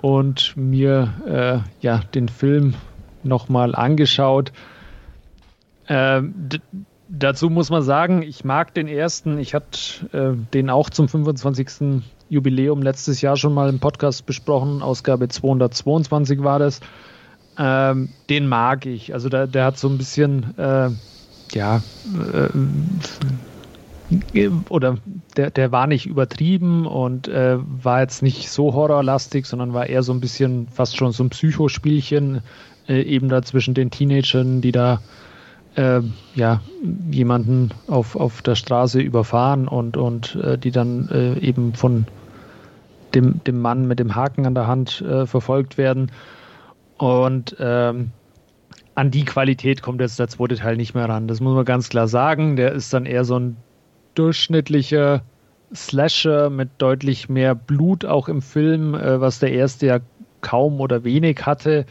[0.00, 2.72] und mir äh, ja den Film
[3.22, 4.52] nochmal angeschaut.
[5.86, 6.48] Ähm,
[7.10, 9.38] dazu muss man sagen, ich mag den ersten.
[9.38, 9.78] Ich hatte
[10.12, 12.02] äh, den auch zum 25.
[12.30, 14.80] Jubiläum letztes Jahr schon mal im Podcast besprochen.
[14.80, 16.80] Ausgabe 222 war das.
[17.62, 19.12] Ähm, den mag ich.
[19.12, 20.88] Also der, der hat so ein bisschen, äh,
[21.52, 22.48] ja, äh,
[24.70, 24.96] oder
[25.36, 30.02] der, der war nicht übertrieben und äh, war jetzt nicht so horrorlastig, sondern war eher
[30.02, 32.40] so ein bisschen fast schon so ein Psychospielchen,
[32.88, 35.02] äh, eben da zwischen den Teenagern, die da
[35.74, 36.00] äh,
[36.34, 36.62] ja,
[37.10, 42.06] jemanden auf, auf der Straße überfahren und, und äh, die dann äh, eben von
[43.14, 46.10] dem, dem Mann mit dem Haken an der Hand verfolgt werden.
[47.00, 48.10] Und ähm,
[48.94, 51.28] an die Qualität kommt jetzt der zweite Teil nicht mehr ran.
[51.28, 52.56] Das muss man ganz klar sagen.
[52.56, 53.56] Der ist dann eher so ein
[54.14, 55.22] durchschnittlicher
[55.74, 59.98] Slasher mit deutlich mehr Blut auch im Film, äh, was der erste ja
[60.42, 61.86] kaum oder wenig hatte.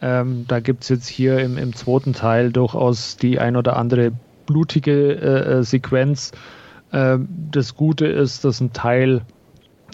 [0.00, 4.12] Ähm, da gibt es jetzt hier im, im zweiten Teil durchaus die ein oder andere
[4.46, 6.32] blutige äh, äh Sequenz.
[6.90, 9.26] Ähm, das Gute ist, dass ein Teil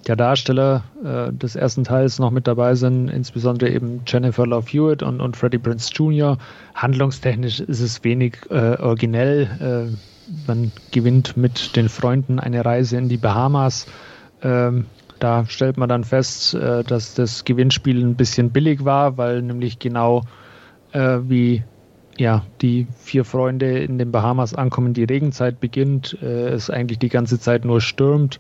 [0.06, 5.02] der Darsteller äh, des ersten Teils noch mit dabei sind, insbesondere eben Jennifer Love Hewitt
[5.02, 6.38] und, und Freddie Prince Jr.
[6.74, 9.90] Handlungstechnisch ist es wenig äh, originell.
[9.90, 9.96] Äh,
[10.46, 13.86] man gewinnt mit den Freunden eine Reise in die Bahamas.
[14.42, 14.86] Ähm,
[15.18, 19.78] da stellt man dann fest, äh, dass das Gewinnspiel ein bisschen billig war, weil nämlich
[19.78, 20.22] genau
[20.92, 21.62] äh, wie
[22.16, 27.08] ja, die vier Freunde in den Bahamas ankommen, die Regenzeit beginnt, äh, es eigentlich die
[27.08, 28.38] ganze Zeit nur stürmt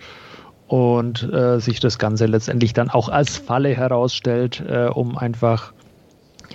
[0.70, 5.72] und äh, sich das Ganze letztendlich dann auch als Falle herausstellt, äh, um einfach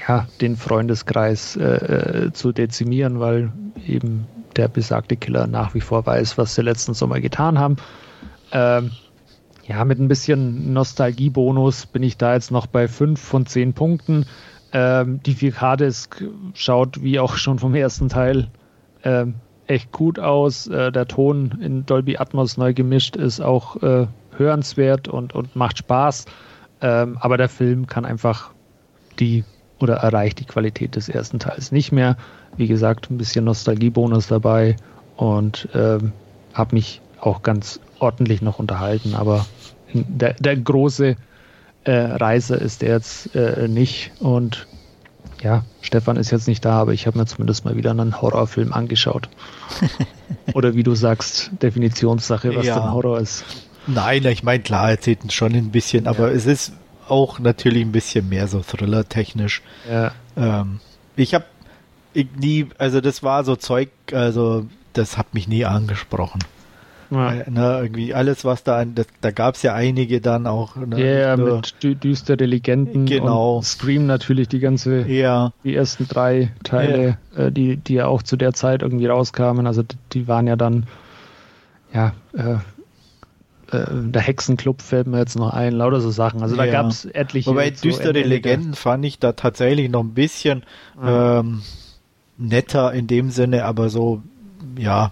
[0.07, 1.63] ja, den Freundeskreis äh,
[2.27, 3.51] äh, zu dezimieren, weil
[3.85, 4.25] eben
[4.55, 7.75] der besagte Killer nach wie vor weiß, was sie letzten Sommer getan haben.
[8.53, 8.91] Ähm,
[9.67, 14.27] ja, mit ein bisschen Nostalgiebonus bin ich da jetzt noch bei 5 von 10 Punkten.
[14.71, 16.23] Ähm, die 4K-Disc
[16.53, 18.47] schaut wie auch schon vom ersten Teil
[19.03, 19.35] ähm,
[19.67, 20.67] echt gut aus.
[20.67, 25.79] Äh, der Ton in Dolby Atmos neu gemischt ist auch äh, hörenswert und, und macht
[25.79, 26.25] Spaß.
[26.81, 28.51] Ähm, aber der Film kann einfach
[29.19, 29.43] die
[29.79, 32.17] oder erreicht die Qualität des ersten Teils nicht mehr.
[32.57, 34.75] Wie gesagt, ein bisschen Nostalgiebonus dabei
[35.17, 36.13] und ähm,
[36.53, 39.45] habe mich auch ganz ordentlich noch unterhalten, aber
[39.93, 41.15] der, der große
[41.85, 44.11] äh, Reise ist er jetzt äh, nicht.
[44.19, 44.67] Und
[45.45, 48.73] ja, Stefan ist jetzt nicht da, aber ich habe mir zumindest mal wieder einen Horrorfilm
[48.73, 49.29] angeschaut.
[50.55, 52.79] Oder wie du sagst, Definitionssache, was ja.
[52.79, 53.45] denn Horror ist.
[53.85, 56.33] Nein, ich meine, klar, erzählt schon ein bisschen, aber ja.
[56.35, 56.73] es ist
[57.07, 59.61] auch natürlich ein bisschen mehr so Thriller-technisch.
[59.87, 60.13] Ja.
[60.35, 60.79] Ähm,
[61.15, 61.45] ich habe
[62.39, 66.39] nie, also das war so Zeug, also das hat mich nie angesprochen.
[67.09, 67.31] Ja.
[67.49, 70.75] Ne, irgendwie alles, was da, das, da gab es ja einige dann auch.
[70.75, 73.05] Ne, ja, mit dü düstere Legenden.
[73.05, 73.61] Genau.
[73.61, 75.51] Scream natürlich die ganze, ja.
[75.63, 77.45] die ersten drei Teile, ja.
[77.45, 79.67] äh, die, die ja auch zu der Zeit irgendwie rauskamen.
[79.67, 80.85] Also die waren ja dann,
[81.93, 82.55] ja, äh,
[83.71, 86.41] äh, der Hexenclub fällt mir jetzt noch ein, lauter so Sachen.
[86.41, 86.71] Also da ja.
[86.71, 87.49] gab es etliche.
[87.49, 90.63] Wobei düstere Legenden fand ich da tatsächlich noch ein bisschen
[91.03, 91.61] ähm,
[92.37, 94.21] netter in dem Sinne, aber so,
[94.77, 95.11] ja,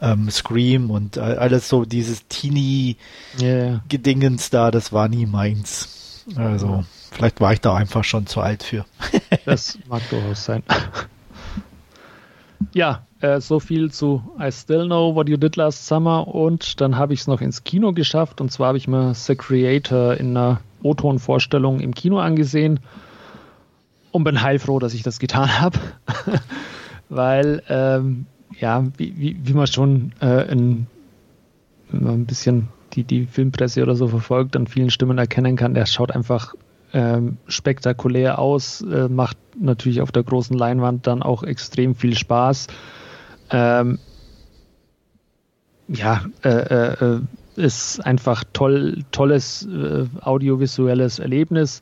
[0.00, 4.66] ähm, Scream und alles so dieses Teenie-Gedingens yeah.
[4.66, 6.24] da, das war nie meins.
[6.36, 8.84] Also, vielleicht war ich da einfach schon zu alt für.
[9.44, 10.62] das mag durchaus sein.
[12.72, 16.96] ja, äh, so viel zu I Still Know What You Did Last Summer und dann
[16.96, 20.36] habe ich es noch ins Kino geschafft und zwar habe ich mir The Creator in
[20.36, 22.80] einer O-Ton-Vorstellung im Kino angesehen
[24.12, 25.78] und bin heilfroh, dass ich das getan habe,
[27.08, 28.26] weil ähm,
[28.58, 30.86] ja, wie, wie, wie man schon äh, in,
[31.90, 35.74] wenn man ein bisschen die, die Filmpresse oder so verfolgt, an vielen Stimmen erkennen kann,
[35.74, 36.54] der schaut einfach
[36.92, 42.68] ähm, spektakulär aus, äh, macht natürlich auf der großen Leinwand dann auch extrem viel Spaß.
[43.50, 43.98] Ähm,
[45.88, 47.20] ja, äh, äh,
[47.56, 51.80] ist einfach toll, tolles äh, audiovisuelles Erlebnis.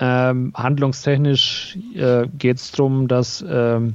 [0.00, 3.94] Ähm, handlungstechnisch äh, geht es darum, dass ähm,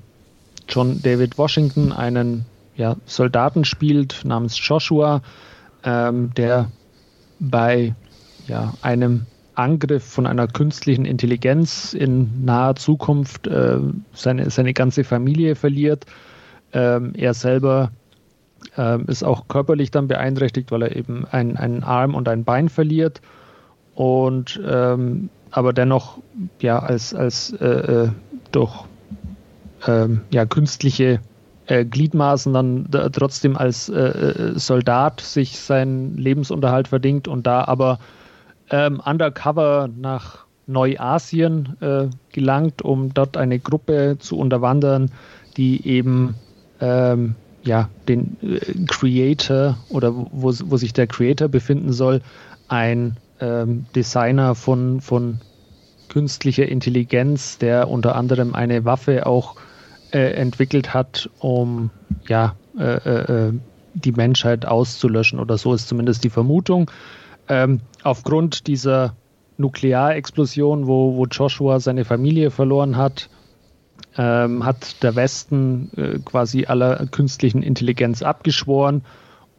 [0.69, 5.21] John David Washington einen ja, Soldaten spielt namens Joshua,
[5.84, 6.71] ähm, der
[7.39, 7.95] bei
[8.47, 13.79] ja, einem Angriff von einer künstlichen Intelligenz in naher Zukunft äh,
[14.13, 16.05] seine, seine ganze Familie verliert.
[16.71, 17.91] Ähm, er selber
[18.77, 22.69] äh, ist auch körperlich dann beeinträchtigt, weil er eben ein, einen Arm und ein Bein
[22.69, 23.21] verliert.
[23.95, 26.19] Und ähm, aber dennoch
[26.62, 28.10] ja als, als äh, äh
[28.51, 28.86] durch
[29.87, 31.19] ähm, ja, künstliche
[31.67, 37.63] äh, Gliedmaßen dann da, trotzdem als äh, äh, Soldat sich seinen Lebensunterhalt verdient und da
[37.65, 37.99] aber
[38.71, 45.11] ähm, undercover nach Neuasien äh, gelangt, um dort eine Gruppe zu unterwandern,
[45.57, 46.35] die eben
[46.79, 52.21] ähm, ja, den äh, Creator oder wo, wo sich der Creator befinden soll,
[52.67, 55.39] ein ähm, Designer von, von
[56.07, 59.55] künstlicher Intelligenz, der unter anderem eine Waffe auch
[60.11, 61.89] äh, entwickelt hat, um
[62.27, 63.53] ja, äh, äh, äh,
[63.93, 66.89] die Menschheit auszulöschen oder so ist zumindest die Vermutung.
[67.47, 69.15] Ähm, aufgrund dieser
[69.57, 73.29] Nuklearexplosion, wo, wo Joshua seine Familie verloren hat,
[74.17, 79.03] ähm, hat der Westen äh, quasi aller künstlichen Intelligenz abgeschworen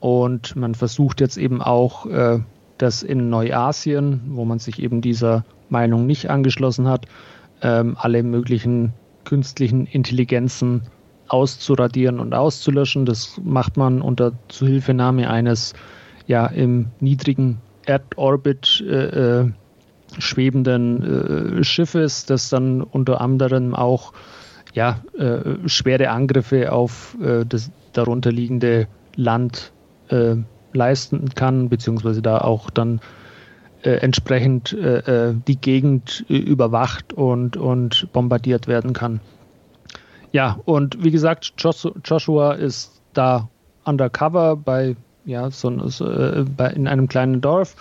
[0.01, 2.41] und man versucht jetzt eben auch, äh,
[2.79, 7.07] das in Neuasien, wo man sich eben dieser Meinung nicht angeschlossen hat,
[7.63, 8.95] ähm, alle möglichen
[9.31, 10.83] künstlichen Intelligenzen
[11.29, 13.07] auszuradieren und auszulöschen.
[13.07, 15.73] Das macht man unter Zuhilfenahme eines
[16.27, 19.51] ja im niedrigen Erdorbit äh, äh,
[20.19, 24.13] schwebenden äh, Schiffes, das dann unter anderem auch
[24.75, 29.73] ja, äh, schwere Angriffe auf äh, das darunterliegende Land
[30.09, 30.35] äh,
[30.73, 33.01] leisten kann, beziehungsweise da auch dann
[33.83, 39.21] äh, entsprechend äh, äh, die Gegend überwacht und, und bombardiert werden kann.
[40.33, 43.49] Ja, und wie gesagt, Joshua ist da
[43.85, 47.75] undercover bei, ja, so, äh, bei, in einem kleinen Dorf,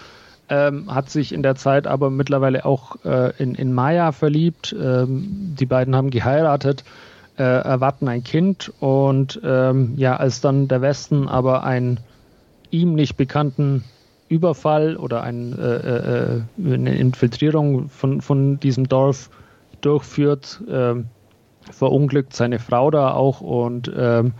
[0.49, 4.75] ähm, hat sich in der Zeit aber mittlerweile auch äh, in, in Maya verliebt.
[4.79, 6.83] Ähm, die beiden haben geheiratet,
[7.37, 11.99] äh, erwarten ein Kind und ähm, ja, als dann der Westen aber einen
[12.71, 13.83] ihm nicht bekannten
[14.29, 19.29] Überfall oder ein, äh, äh, eine Infiltrierung von, von diesem Dorf
[19.81, 20.95] durchführt, äh,
[21.71, 24.33] verunglückt seine Frau da auch und ähm,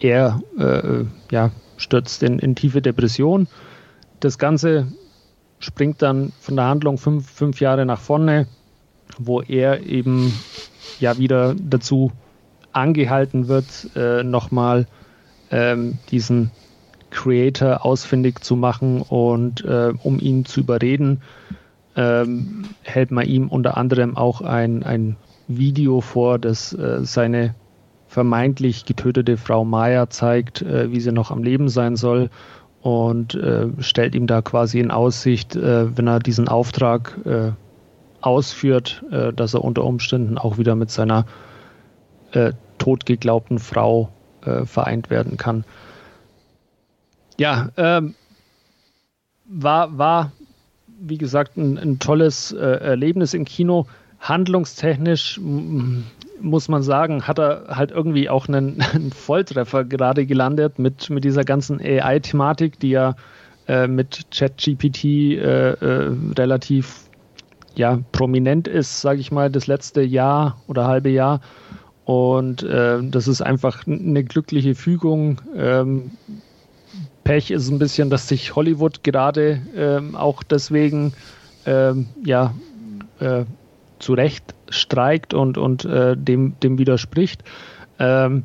[0.00, 3.48] er äh, ja, stürzt in, in tiefe Depression.
[4.20, 4.92] Das Ganze
[5.58, 8.46] springt dann von der Handlung fünf, fünf Jahre nach vorne,
[9.18, 10.32] wo er eben
[11.00, 12.12] ja wieder dazu
[12.72, 14.86] angehalten wird, äh, nochmal
[15.50, 16.50] ähm, diesen
[17.10, 21.22] Creator ausfindig zu machen und äh, um ihn zu überreden,
[21.96, 25.16] ähm, hält man ihm unter anderem auch ein, ein
[25.48, 27.54] Video vor, das äh, seine
[28.06, 32.30] vermeintlich getötete Frau Maya zeigt, äh, wie sie noch am Leben sein soll
[32.82, 37.52] und äh, stellt ihm da quasi in Aussicht, äh, wenn er diesen Auftrag äh,
[38.20, 39.04] ausführt,
[39.36, 41.24] dass er unter Umständen auch wieder mit seiner
[42.78, 44.08] totgeglaubten Frau
[44.64, 45.62] vereint werden kann.
[47.38, 48.14] Ja, ähm,
[49.46, 50.32] war, war,
[51.00, 53.86] wie gesagt, ein, ein tolles Erlebnis im Kino.
[54.20, 55.40] Handlungstechnisch
[56.40, 61.24] muss man sagen, hat er halt irgendwie auch einen, einen Volltreffer gerade gelandet mit, mit
[61.24, 63.14] dieser ganzen AI-Thematik, die ja
[63.66, 67.04] äh, mit ChatGPT äh, äh, relativ
[67.74, 71.40] ja, prominent ist, sage ich mal, das letzte Jahr oder halbe Jahr.
[72.04, 75.40] Und äh, das ist einfach eine glückliche Fügung.
[75.54, 76.12] Ähm,
[77.28, 81.12] Pech ist ein bisschen, dass sich Hollywood gerade ähm, auch deswegen
[81.66, 82.54] ähm, ja,
[83.20, 83.44] äh,
[83.98, 87.44] zu Recht streikt und, und äh, dem, dem widerspricht.
[87.98, 88.44] Ähm,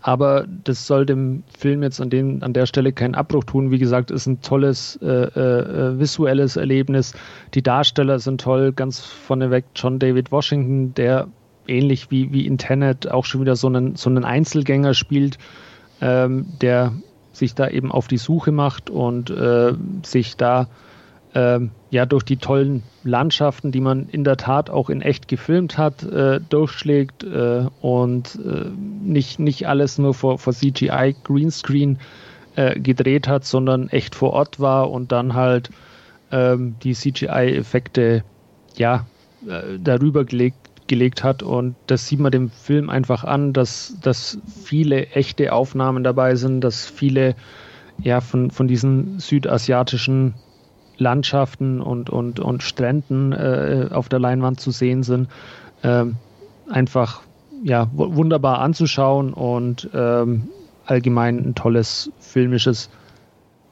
[0.00, 3.70] aber das soll dem Film jetzt an, den, an der Stelle keinen Abbruch tun.
[3.70, 7.12] Wie gesagt, ist ein tolles äh, äh, visuelles Erlebnis.
[7.52, 11.28] Die Darsteller sind toll, ganz vorneweg John David Washington, der
[11.66, 15.36] ähnlich wie, wie in Tenet auch schon wieder so einen, so einen Einzelgänger spielt,
[16.00, 16.94] ähm, der
[17.38, 19.72] sich da eben auf die Suche macht und äh,
[20.04, 20.68] sich da
[21.34, 25.78] ähm, ja durch die tollen Landschaften, die man in der Tat auch in echt gefilmt
[25.78, 28.70] hat, äh, durchschlägt äh, und äh,
[29.02, 31.98] nicht, nicht alles nur vor, vor CGI Greenscreen
[32.56, 35.70] äh, gedreht hat, sondern echt vor Ort war und dann halt
[36.30, 38.24] ähm, die CGI-Effekte
[38.76, 39.06] ja
[39.46, 44.38] äh, darüber gelegt, gelegt hat und das sieht man dem Film einfach an, dass, dass
[44.64, 47.34] viele echte Aufnahmen dabei sind, dass viele
[48.02, 50.34] ja von, von diesen südasiatischen
[50.96, 55.28] Landschaften und, und, und Stränden äh, auf der Leinwand zu sehen sind.
[55.82, 56.16] Ähm,
[56.68, 57.22] einfach
[57.62, 60.48] ja, wunderbar anzuschauen und ähm,
[60.86, 62.90] allgemein ein tolles filmisches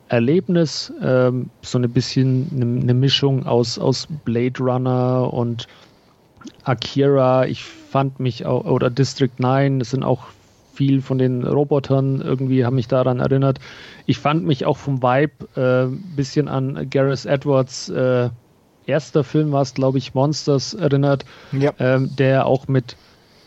[0.08, 0.92] Erlebnis.
[1.02, 5.66] Ähm, so ein bisschen eine, eine, Mischung aus, aus Blade Runner und
[6.64, 7.46] Akira.
[7.46, 10.24] Ich fand mich auch, oder District 9, das sind auch
[10.74, 13.58] viel von den Robotern irgendwie haben mich daran erinnert.
[14.04, 18.28] Ich fand mich auch vom Vibe ein äh, bisschen an Gareth Edwards äh,
[18.86, 21.72] erster Film war es, glaube ich, Monsters erinnert, ja.
[21.78, 22.96] ähm, der auch mit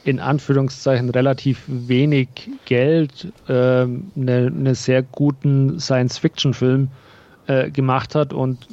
[0.04, 2.30] in Anführungszeichen relativ wenig
[2.66, 7.09] Geld ähm, einen ne sehr guten Science-Fiction-Film äh,
[7.72, 8.68] gemacht hat und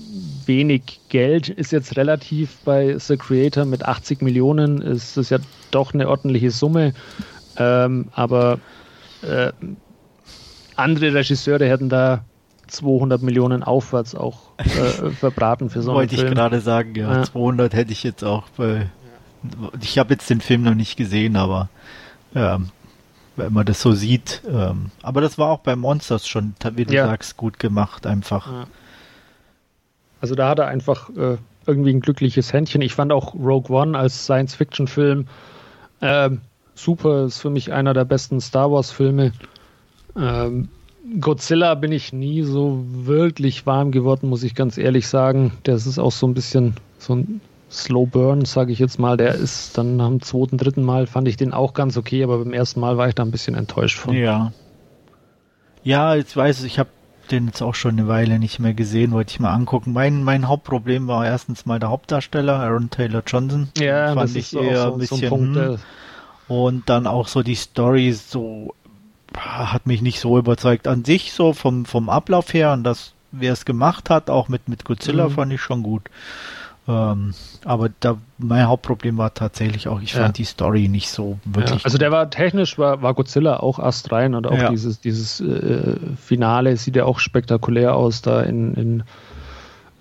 [0.44, 5.38] wenig Geld ist jetzt relativ bei The Creator mit 80 Millionen ist das ja
[5.70, 6.92] doch eine ordentliche Summe
[7.56, 8.58] ähm, aber
[9.22, 9.52] äh,
[10.76, 12.24] andere Regisseure hätten da
[12.68, 14.64] 200 Millionen aufwärts auch äh,
[15.10, 16.28] verbraten für so einen Wollte Film.
[16.28, 18.88] ich gerade sagen, ja, ja, 200 hätte ich jetzt auch bei.
[19.80, 21.68] Ich habe jetzt den Film noch nicht gesehen, aber
[22.34, 22.70] ähm,
[23.36, 24.42] wenn man das so sieht.
[24.48, 27.06] Ähm, aber das war auch bei Monsters schon, wie du ja.
[27.06, 28.50] sagst, gut gemacht, einfach.
[28.50, 28.66] Ja.
[30.20, 32.82] Also da hat er einfach äh, irgendwie ein glückliches Händchen.
[32.82, 35.26] Ich fand auch Rogue One als Science-Fiction-Film
[36.00, 36.40] ähm,
[36.74, 39.32] super, ist für mich einer der besten Star Wars-Filme.
[40.16, 40.68] Ähm,
[41.20, 45.52] Godzilla bin ich nie so wirklich warm geworden, muss ich ganz ehrlich sagen.
[45.62, 49.16] Das ist auch so ein bisschen so ein Slow Burn, sage ich jetzt mal.
[49.16, 52.52] Der ist dann am zweiten, dritten Mal fand ich den auch ganz okay, aber beim
[52.52, 54.14] ersten Mal war ich da ein bisschen enttäuscht von.
[54.14, 54.52] Ja.
[55.82, 56.90] Ja, jetzt weiß ich, ich habe
[57.30, 59.92] den jetzt auch schon eine Weile nicht mehr gesehen, wollte ich mal angucken.
[59.92, 63.68] Mein, mein Hauptproblem war erstens mal der Hauptdarsteller, Aaron Taylor Johnson.
[63.76, 65.18] Ja, fand das ich ist eher so, ein bisschen.
[65.18, 65.78] So ein Punkt, hm,
[66.48, 68.74] und dann auch so die Story so
[69.36, 73.52] hat mich nicht so überzeugt an sich, so vom, vom Ablauf her und das, wer
[73.52, 75.32] es gemacht hat, auch mit, mit Godzilla, mhm.
[75.32, 76.02] fand ich schon gut.
[76.88, 80.22] Ähm, aber da, mein Hauptproblem war tatsächlich auch, ich ja.
[80.22, 81.80] fand die Story nicht so wirklich.
[81.80, 81.84] Ja.
[81.84, 84.70] Also der war technisch, war, war Godzilla auch astrein und auch ja.
[84.70, 89.02] dieses, dieses äh, Finale sieht ja auch spektakulär aus, da in, in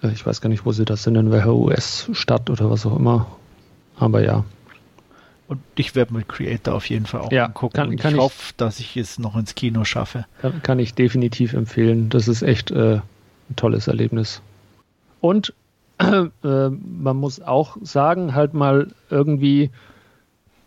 [0.03, 2.97] äh, ich weiß gar nicht, wo sie das sind, in welcher US-Stadt oder was auch
[2.97, 3.27] immer.
[3.97, 4.43] Aber ja.
[5.47, 7.73] Und ich werde mit Creator auf jeden Fall auch ja, angucken.
[7.73, 10.25] Kann, kann ich, ich hoffe, dass ich es noch ins Kino schaffe.
[10.41, 12.09] Kann, kann ich definitiv empfehlen.
[12.09, 12.99] Das ist echt äh,
[13.49, 14.41] ein tolles Erlebnis.
[15.21, 15.53] Und
[15.99, 19.71] äh, man muss auch sagen, halt mal irgendwie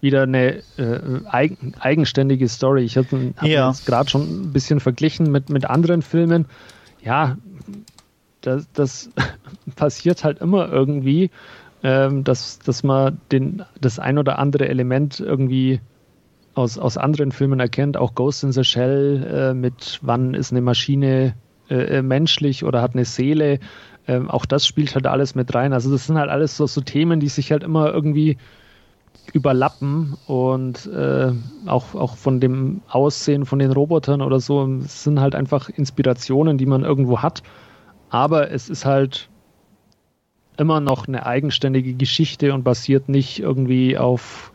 [0.01, 2.85] wieder eine äh, eigen, eigenständige Story.
[2.85, 3.73] Ich habe hab ja.
[3.85, 6.47] gerade schon ein bisschen verglichen mit, mit anderen Filmen.
[7.03, 7.37] Ja,
[8.43, 9.11] das, das
[9.77, 11.31] passiert halt immer irgendwie
[11.83, 15.81] ähm, dass, dass man den, das ein oder andere Element irgendwie
[16.55, 20.61] aus, aus anderen Filmen erkennt, auch Ghost in the Shell äh, mit wann ist eine
[20.61, 21.35] Maschine
[21.71, 23.61] äh, äh menschlich oder hat eine Seele.
[24.09, 25.73] Ähm, auch das spielt halt alles mit rein.
[25.73, 28.39] Also das sind halt alles so, so Themen, die sich halt immer irgendwie
[29.35, 31.33] überlappen und äh,
[31.67, 36.65] auch, auch von dem Aussehen von den Robotern oder so, sind halt einfach Inspirationen, die
[36.65, 37.43] man irgendwo hat.
[38.09, 39.29] Aber es ist halt
[40.57, 44.53] immer noch eine eigenständige Geschichte und basiert nicht irgendwie auf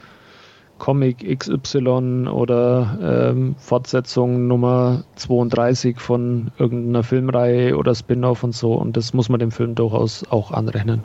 [0.83, 8.73] Comic XY oder ähm, Fortsetzung Nummer 32 von irgendeiner Filmreihe oder Spin-off und so.
[8.73, 11.01] Und das muss man dem Film durchaus auch anrechnen.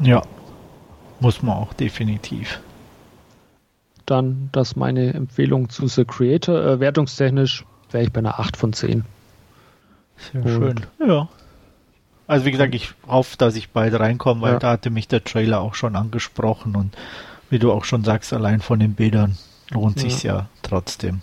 [0.00, 0.22] Ja,
[1.20, 2.60] muss man auch definitiv.
[4.06, 6.60] Dann das meine Empfehlung zu The Creator.
[6.60, 9.04] Äh, wertungstechnisch wäre ich bei einer 8 von 10.
[10.16, 10.86] Sehr und schön.
[11.06, 11.28] Ja.
[12.26, 14.58] Also wie gesagt, ich hoffe, dass ich bald reinkomme, weil ja.
[14.58, 16.96] da hatte mich der Trailer auch schon angesprochen und
[17.54, 19.38] wie du auch schon sagst, allein von den Bildern
[19.70, 20.10] lohnt ja.
[20.10, 21.20] sich ja trotzdem.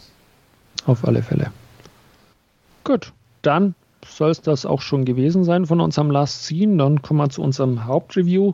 [0.86, 1.52] Auf alle Fälle.
[2.86, 3.12] Gut,
[3.42, 3.76] dann
[4.08, 6.78] soll es das auch schon gewesen sein von unserem Last Scene.
[6.78, 8.54] Dann kommen wir zu unserem Hauptreview.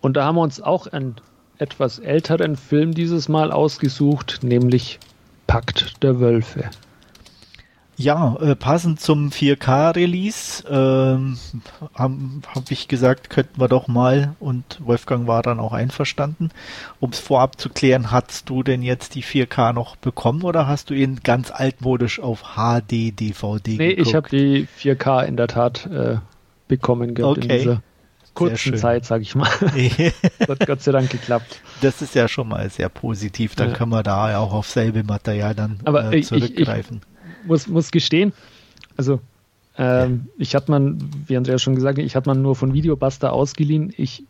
[0.00, 1.14] Und da haben wir uns auch einen
[1.58, 4.98] etwas älteren Film dieses Mal ausgesucht, nämlich
[5.46, 6.70] Pakt der Wölfe.
[8.00, 11.36] Ja, äh, passend zum 4K-Release ähm,
[11.94, 12.14] habe
[12.54, 16.50] hab ich gesagt, könnten wir doch mal, und Wolfgang war dann auch einverstanden,
[17.00, 20.90] um es vorab zu klären, hast du denn jetzt die 4K noch bekommen oder hast
[20.90, 24.06] du ihn ganz altmodisch auf HD-DVD Nee, geguckt?
[24.06, 26.18] ich habe die 4K in der Tat äh,
[26.68, 27.48] bekommen gehabt okay.
[27.48, 27.82] in dieser
[28.34, 29.48] kurzen Zeit, sag ich mal.
[30.48, 31.60] hat Gott sei Dank geklappt.
[31.80, 33.74] Das ist ja schon mal sehr positiv, dann ja.
[33.74, 37.00] können wir da ja auch auf selbe Material dann Aber äh, zurückgreifen.
[37.02, 38.32] Ich, ich, muss, muss gestehen,
[38.96, 39.20] also
[39.78, 43.32] ähm, ich hatte man, wie Andreas schon gesagt hat, ich hatte man nur von Videobuster
[43.32, 43.94] ausgeliehen.
[43.96, 44.24] Ich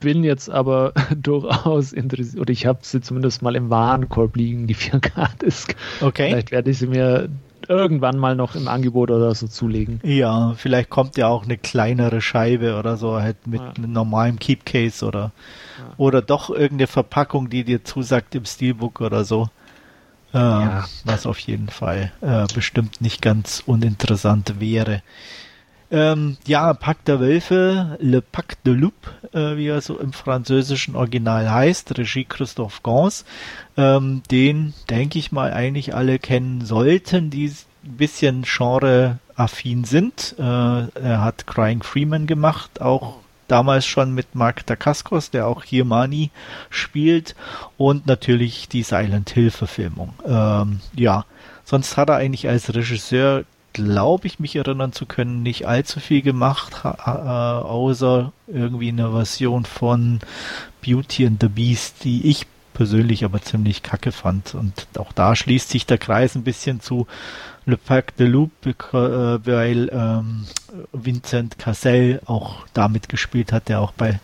[0.00, 4.76] bin jetzt aber durchaus interessiert, oder ich habe sie zumindest mal im Warenkorb liegen, die
[4.76, 5.74] 4K-Disc.
[6.00, 6.28] Okay.
[6.28, 7.28] Vielleicht werde ich sie mir
[7.68, 10.00] irgendwann mal noch im Angebot oder so zulegen.
[10.04, 13.72] Ja, vielleicht kommt ja auch eine kleinere Scheibe oder so, halt mit ja.
[13.72, 15.32] einem normalen Keepcase oder,
[15.78, 15.94] ja.
[15.96, 19.48] oder doch irgendeine Verpackung, die dir zusagt im Steelbook oder so.
[20.34, 20.84] Äh, ja.
[21.04, 25.02] Was auf jeden Fall äh, bestimmt nicht ganz uninteressant wäre.
[25.92, 28.94] Ähm, ja, Pacte der Wölfe, Le Pacte de Loup,
[29.34, 33.26] äh, wie er so im französischen Original heißt, Regie Christophe Gans,
[33.76, 37.48] ähm, den, denke ich mal, eigentlich alle kennen sollten, die
[37.84, 40.34] ein bisschen genre-affin sind.
[40.38, 43.18] Äh, er hat Crying Freeman gemacht, auch
[43.52, 46.30] damals schon mit Mark Dacascos, der auch hier Mani
[46.70, 47.36] spielt
[47.76, 50.14] und natürlich die Silent Hill Verfilmung.
[50.26, 51.26] Ähm, ja,
[51.64, 53.44] sonst hat er eigentlich als Regisseur,
[53.74, 59.66] glaube ich, mich erinnern zu können, nicht allzu viel gemacht, äh, außer irgendwie eine Version
[59.66, 60.20] von
[60.84, 64.54] Beauty and the Beast, die ich persönlich aber ziemlich kacke fand.
[64.54, 67.06] Und auch da schließt sich der Kreis ein bisschen zu
[67.64, 68.50] Le Pac de Loup,
[68.92, 70.46] weil ähm,
[70.92, 74.18] Vincent Cassel auch damit gespielt hat, der auch bei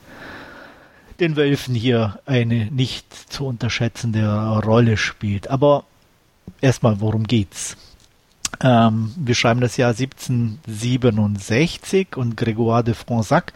[1.21, 4.27] den Wölfen hier eine nicht zu unterschätzende
[4.65, 5.49] Rolle spielt.
[5.49, 5.85] Aber
[6.61, 7.77] erstmal, worum geht's?
[8.61, 13.53] Ähm, wir schreiben das Jahr 1767 und Grégoire de Fronsac,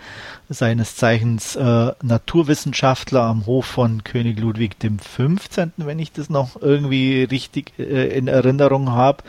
[0.48, 6.60] seines Zeichens äh, Naturwissenschaftler am Hof von König Ludwig dem 15., wenn ich das noch
[6.60, 9.24] irgendwie richtig äh, in Erinnerung habe,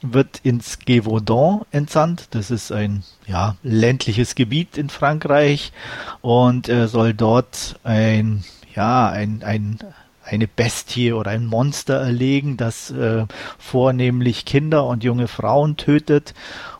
[0.00, 2.28] wird ins Gévaudan entsandt.
[2.30, 5.72] Das ist ein ja, ländliches Gebiet in Frankreich
[6.20, 8.42] und er soll dort ein
[8.74, 9.78] ja, ein, ein
[10.24, 13.26] eine Bestie oder ein Monster erlegen, das äh,
[13.58, 16.34] vornehmlich Kinder und junge Frauen tötet.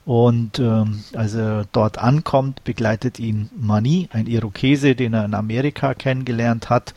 [0.04, 5.94] Und ähm, als er dort ankommt, begleitet ihn Mani, ein Irokese, den er in Amerika
[5.94, 6.94] kennengelernt hat.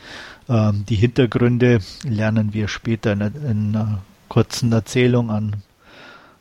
[0.49, 5.57] Ähm, die Hintergründe lernen wir später in, in einer kurzen Erzählung an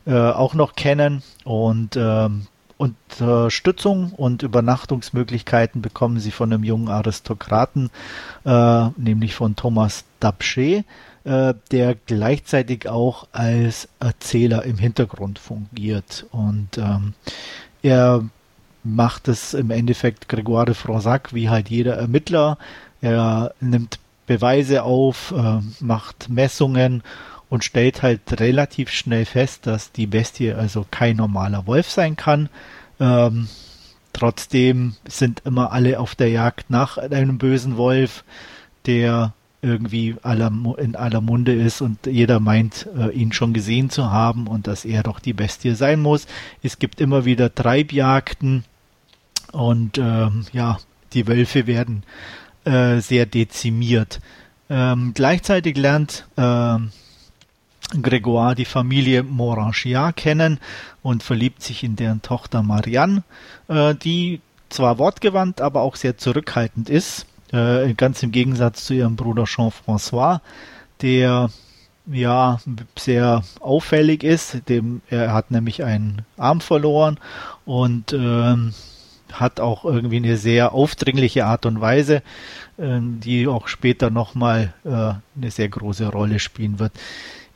[0.07, 1.23] äh, auch noch kennen.
[1.45, 2.47] Und ähm,
[2.77, 7.91] Unterstützung und Übernachtungsmöglichkeiten bekommen sie von einem jungen Aristokraten,
[8.45, 10.85] äh, nämlich von Thomas Dabsche,
[11.25, 16.27] äh, der gleichzeitig auch als Erzähler im Hintergrund fungiert.
[16.33, 17.15] Und ähm,
[17.83, 18.25] er
[18.83, 22.59] macht es im Endeffekt Grégoire de Fronsac wie halt jeder Ermittler.
[23.01, 27.03] Er nimmt Beweise auf, äh, macht Messungen
[27.55, 32.49] und stellt halt relativ schnell fest, dass die Bestie also kein normaler Wolf sein kann.
[32.99, 33.47] Ähm,
[34.13, 38.25] trotzdem sind immer alle auf der Jagd nach einem bösen Wolf,
[38.87, 44.11] der irgendwie aller, in aller Munde ist und jeder meint, äh, ihn schon gesehen zu
[44.11, 46.27] haben und dass er doch die Bestie sein muss.
[46.61, 48.65] Es gibt immer wieder Treibjagden
[49.53, 50.79] und ähm, ja,
[51.13, 52.03] die Wölfe werden
[52.65, 54.21] äh, sehr dezimiert.
[54.69, 56.79] Ähm, gleichzeitig lernt äh,
[57.91, 60.59] Grégoire die Familie Morangiat kennen
[61.03, 63.23] und verliebt sich in deren Tochter Marianne,
[63.69, 67.27] äh, die zwar wortgewandt, aber auch sehr zurückhaltend ist.
[67.53, 70.41] äh, ganz im Gegensatz zu ihrem Bruder Jean-François,
[71.03, 71.51] der
[72.07, 72.59] ja
[72.99, 74.69] sehr auffällig ist.
[74.69, 77.19] Dem, er hat nämlich einen Arm verloren
[77.65, 78.75] und ähm,
[79.33, 82.23] hat auch irgendwie eine sehr aufdringliche Art und Weise,
[82.77, 86.93] äh, die auch später nochmal äh, eine sehr große Rolle spielen wird.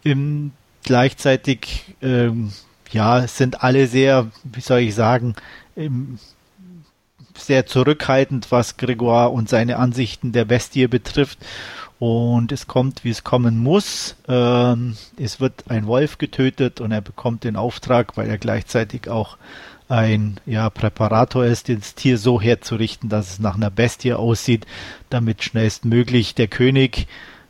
[0.03, 0.53] Im,
[0.85, 2.53] gleichzeitig, ähm,
[2.91, 5.35] ja, sind alle sehr, wie soll ich sagen,
[5.77, 6.19] im,
[7.37, 11.39] sehr zurückhaltend, was Grégoire und seine Ansichten der Bestie betrifft.
[11.99, 14.17] Und es kommt, wie es kommen muss.
[14.29, 19.37] Ähm, es wird ein Wolf getötet und er bekommt den Auftrag, weil er gleichzeitig auch
[19.89, 24.67] ein ja, Präparator ist, das Tier so herzurichten, dass es nach einer Bestie aussieht,
[25.11, 27.09] damit schnellstmöglich der König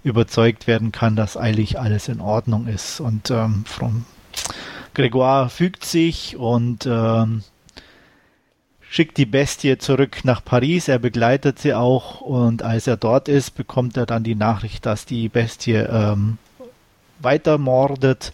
[0.08, 3.00] überzeugt werden kann, dass eigentlich alles in Ordnung ist.
[3.00, 4.04] Und ähm, from
[4.94, 7.44] Grégoire fügt sich und ähm,
[8.90, 10.88] schickt die Bestie zurück nach Paris.
[10.88, 15.04] Er begleitet sie auch und als er dort ist, bekommt er dann die Nachricht, dass
[15.04, 16.38] die Bestie ähm,
[17.20, 18.32] weiter mordet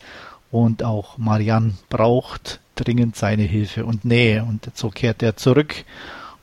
[0.50, 4.44] und auch Marianne braucht dringend seine Hilfe und Nähe.
[4.44, 5.84] Und so kehrt er zurück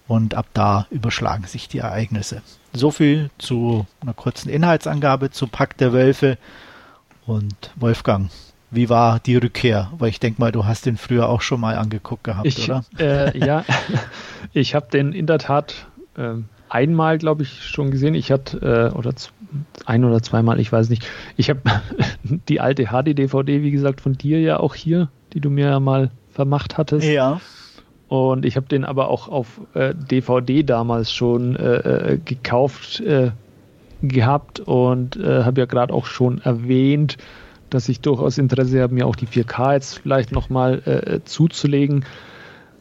[0.07, 2.41] und ab da überschlagen sich die Ereignisse.
[2.73, 6.37] So viel zu einer kurzen Inhaltsangabe zu Pakt der Wölfe.
[7.25, 8.29] Und Wolfgang,
[8.71, 9.91] wie war die Rückkehr?
[9.97, 12.83] Weil ich denke mal, du hast den früher auch schon mal angeguckt gehabt, ich, oder?
[12.97, 13.65] Äh, ja,
[14.53, 16.35] ich habe den in der Tat äh,
[16.69, 18.15] einmal, glaube ich, schon gesehen.
[18.15, 19.13] Ich hatte, äh, oder
[19.85, 21.05] ein oder zweimal, ich weiß nicht.
[21.35, 21.61] Ich habe
[22.23, 26.11] die alte HD-DVD, wie gesagt, von dir ja auch hier, die du mir ja mal
[26.31, 27.05] vermacht hattest.
[27.05, 27.41] Ja.
[28.11, 33.31] Und ich habe den aber auch auf äh, DVD damals schon äh, äh, gekauft äh,
[34.01, 37.15] gehabt und äh, habe ja gerade auch schon erwähnt,
[37.69, 42.03] dass ich durchaus Interesse habe, mir auch die 4K jetzt vielleicht nochmal äh, zuzulegen,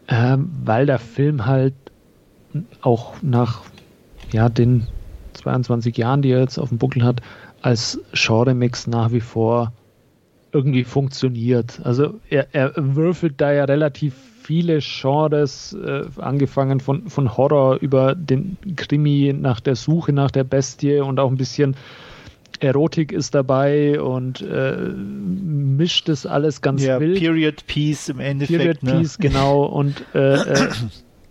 [0.09, 1.75] ähm, weil der Film halt
[2.81, 3.63] auch nach
[4.33, 4.89] ja, den
[5.35, 7.21] 22 Jahren, die er jetzt auf dem Buckel hat,
[7.63, 9.73] als Genre-Mix nach wie vor
[10.51, 11.81] irgendwie funktioniert.
[11.85, 18.17] Also er, er würfelt da ja relativ viele Genres, äh, angefangen von, von Horror über
[18.17, 21.77] den Krimi nach der Suche nach der Bestie und auch ein bisschen
[22.59, 27.21] Erotik ist dabei und äh, mischt das alles ganz ja, wild.
[27.21, 28.59] Period Piece im Endeffekt.
[28.59, 28.99] Period ne?
[28.99, 29.63] Piece, genau.
[29.67, 30.69] Und äh, äh,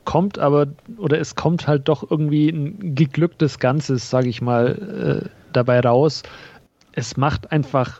[0.05, 0.67] kommt aber,
[0.97, 6.23] oder es kommt halt doch irgendwie ein geglücktes Ganzes, sage ich mal, äh, dabei raus.
[6.93, 7.99] Es macht einfach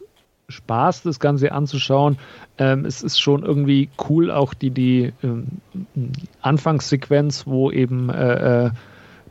[0.50, 2.18] Spaß, das Ganze anzuschauen.
[2.58, 5.48] Ähm, es ist schon irgendwie cool, auch die, die ähm,
[6.42, 8.72] Anfangssequenz, wo eben äh, äh,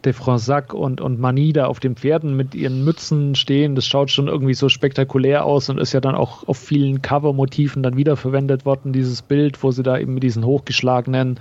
[0.04, 3.74] de Fronsac und, und Mani da auf den Pferden mit ihren Mützen stehen.
[3.74, 7.82] Das schaut schon irgendwie so spektakulär aus und ist ja dann auch auf vielen Cover-Motiven
[7.82, 11.40] dann wiederverwendet worden, dieses Bild, wo sie da eben mit diesen hochgeschlagenen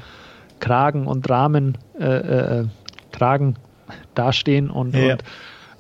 [0.60, 2.06] Kragen und Rahmen äh,
[2.62, 2.66] äh,
[3.12, 3.56] Kragen
[4.16, 5.14] dastehen und, Ja.
[5.14, 5.24] und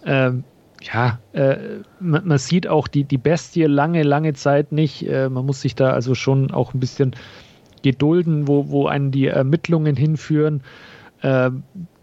[0.06, 0.43] ähm,
[0.82, 1.57] ja, äh,
[1.99, 5.07] man, man sieht auch die, die Bestie lange, lange Zeit nicht.
[5.07, 7.15] Äh, man muss sich da also schon auch ein bisschen
[7.84, 10.61] gedulden, wo, wo einen die Ermittlungen hinführen.
[11.21, 11.49] Äh,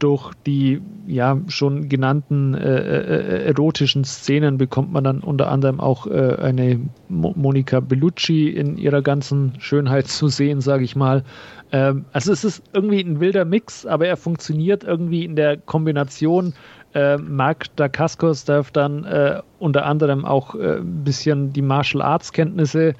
[0.00, 6.08] durch die ja schon genannten äh, äh, erotischen Szenen bekommt man dann unter anderem auch
[6.08, 11.22] äh, eine Mo Monika Bellucci in ihrer ganzen Schönheit zu sehen, sage ich mal.
[11.70, 16.52] Ähm, also es ist irgendwie ein wilder Mix, aber er funktioniert irgendwie in der Kombination
[16.94, 22.32] äh, Marc Dacascos darf dann äh, unter anderem auch äh, ein bisschen die Martial Arts
[22.32, 22.94] Kenntnisse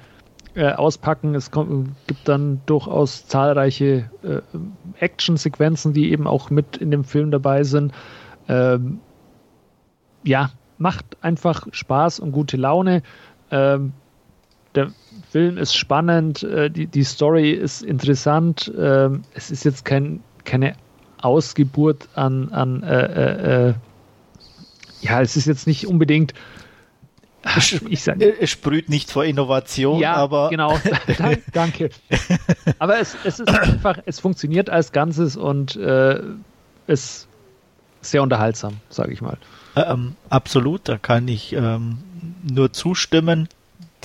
[0.53, 1.33] äh, auspacken.
[1.35, 4.41] Es kommt, gibt dann durchaus zahlreiche äh,
[4.99, 7.93] Action-Sequenzen, die eben auch mit in dem Film dabei sind.
[8.47, 8.99] Ähm,
[10.23, 13.01] ja, macht einfach Spaß und gute Laune.
[13.51, 13.93] Ähm,
[14.75, 14.91] der
[15.29, 18.71] Film ist spannend, äh, die, die Story ist interessant.
[18.77, 20.75] Ähm, es ist jetzt kein, keine
[21.25, 23.73] Ausgeburt an, an äh, äh,
[25.01, 26.33] ja, es ist jetzt nicht unbedingt
[27.89, 30.79] ich sag, es sprüht nicht vor Innovation, ja, aber genau,
[31.53, 31.91] danke.
[32.79, 36.21] Aber es, es ist einfach, es funktioniert als Ganzes und äh,
[36.87, 37.27] ist
[38.01, 39.37] sehr unterhaltsam, sage ich mal.
[39.75, 41.99] Ähm, absolut, da kann ich ähm,
[42.43, 43.47] nur zustimmen.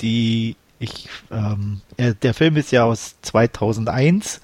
[0.01, 4.41] Die ich, ähm, der Film ist ja aus 2001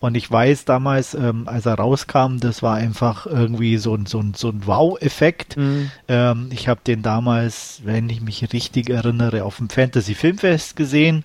[0.00, 4.20] und ich weiß damals, ähm, als er rauskam, das war einfach irgendwie so ein, so
[4.20, 5.56] ein, so ein Wow-Effekt.
[5.56, 5.90] Mhm.
[6.06, 11.24] Ähm, ich habe den damals, wenn ich mich richtig erinnere, auf dem Fantasy Filmfest gesehen.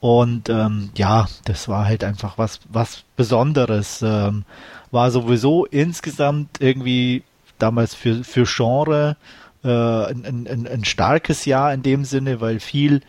[0.00, 4.00] Und ähm, ja, das war halt einfach was, was Besonderes.
[4.02, 4.44] Ähm,
[4.90, 7.22] war sowieso insgesamt irgendwie
[7.58, 9.16] damals für, für Genre
[9.62, 13.02] äh, ein, ein, ein starkes Jahr in dem Sinne, weil viel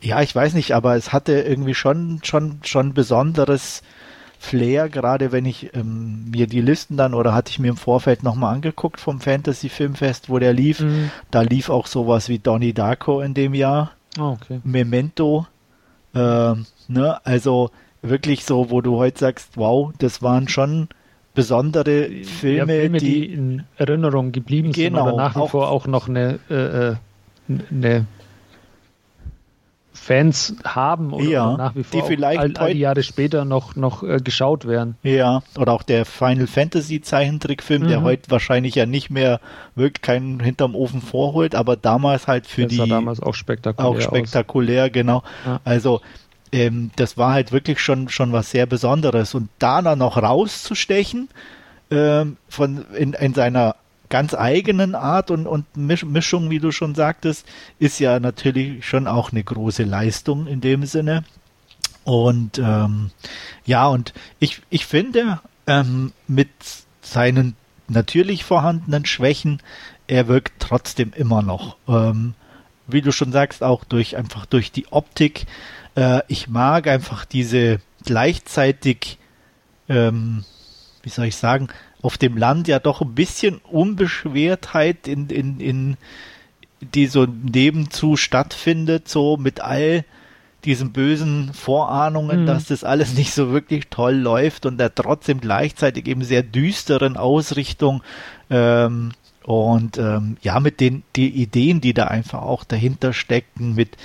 [0.00, 3.82] ja, ich weiß nicht, aber es hatte irgendwie schon, schon, schon besonderes
[4.38, 8.22] Flair, gerade wenn ich ähm, mir die Listen dann oder hatte ich mir im Vorfeld
[8.22, 10.80] nochmal angeguckt vom Fantasy Filmfest, wo der lief.
[10.80, 11.10] Mhm.
[11.30, 13.92] Da lief auch sowas wie Donnie Darko in dem Jahr.
[14.18, 14.60] Oh, okay.
[14.62, 15.46] Memento.
[16.14, 16.54] Äh,
[16.88, 17.18] ne?
[17.24, 17.70] Also
[18.00, 20.88] wirklich so, wo du heute sagst, wow, das waren schon
[21.34, 25.50] besondere Filme, ja, Filme die, die, in Erinnerung geblieben genau, sind oder nach wie auch,
[25.50, 26.54] vor auch noch eine, äh,
[26.90, 26.96] äh
[27.70, 28.06] eine
[30.08, 33.76] Fans haben oder, ja, nach wie vor die vielleicht all, all, die Jahre später noch,
[33.76, 34.96] noch äh, geschaut werden.
[35.02, 37.88] Ja, oder auch der Final Fantasy Zeichentrickfilm, mhm.
[37.88, 39.38] der heute wahrscheinlich ja nicht mehr
[39.74, 42.78] wirklich keinen hinterm Ofen vorholt, aber damals halt für das die.
[42.78, 43.90] Das war damals auch spektakulär.
[43.90, 44.92] Auch spektakulär, aus.
[44.92, 45.22] genau.
[45.44, 45.60] Ja.
[45.64, 46.00] Also,
[46.52, 49.34] ähm, das war halt wirklich schon, schon was sehr Besonderes.
[49.34, 51.28] Und da dann noch rauszustechen,
[51.90, 53.76] ähm, von, in, in seiner
[54.08, 57.46] ganz eigenen Art und, und Mischung, wie du schon sagtest,
[57.78, 61.24] ist ja natürlich schon auch eine große Leistung in dem Sinne.
[62.04, 63.10] Und ähm,
[63.66, 66.48] ja, und ich, ich finde, ähm, mit
[67.02, 67.54] seinen
[67.88, 69.60] natürlich vorhandenen Schwächen,
[70.06, 71.76] er wirkt trotzdem immer noch.
[71.86, 72.34] Ähm,
[72.86, 75.46] wie du schon sagst, auch durch einfach durch die Optik.
[75.94, 79.18] Äh, ich mag einfach diese gleichzeitig,
[79.88, 80.44] ähm,
[81.02, 81.68] wie soll ich sagen,
[82.08, 85.96] auf dem Land ja doch ein bisschen Unbeschwertheit in, in, in
[86.80, 90.06] die so nebenzu stattfindet, so mit all
[90.64, 92.46] diesen bösen Vorahnungen, mhm.
[92.46, 97.18] dass das alles nicht so wirklich toll läuft und der trotzdem gleichzeitig eben sehr düsteren
[97.18, 98.02] Ausrichtung
[98.48, 99.12] ähm,
[99.44, 103.98] und ähm, ja, mit den die Ideen, die da einfach auch dahinter stecken, mit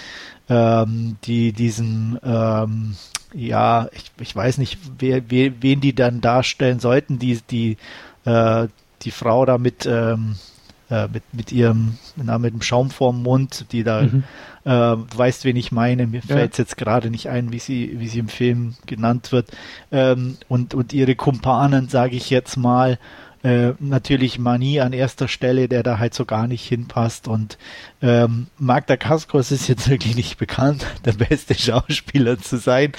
[0.50, 2.98] ähm, die diesen ähm,
[3.34, 7.78] ja, ich, ich weiß nicht, wer, wer, wen die dann darstellen sollten, die, die,
[8.26, 8.68] äh,
[9.02, 10.36] die Frau da mit, ähm,
[10.90, 14.24] äh, mit, mit ihrem, na, mit dem Schaum vorm Mund, die da, mhm.
[14.64, 16.36] äh, du weißt, wen ich meine, mir ja.
[16.36, 19.50] fällt es jetzt gerade nicht ein, wie sie, wie sie im Film genannt wird,
[19.92, 23.00] ähm, und, und ihre Kumpanen, sage ich jetzt mal,
[23.44, 27.28] äh, natürlich Mani an erster Stelle, der da halt so gar nicht hinpasst.
[27.28, 27.58] Und
[28.02, 32.94] ähm, Magda Kaskos ist jetzt wirklich nicht bekannt, der beste Schauspieler zu sein.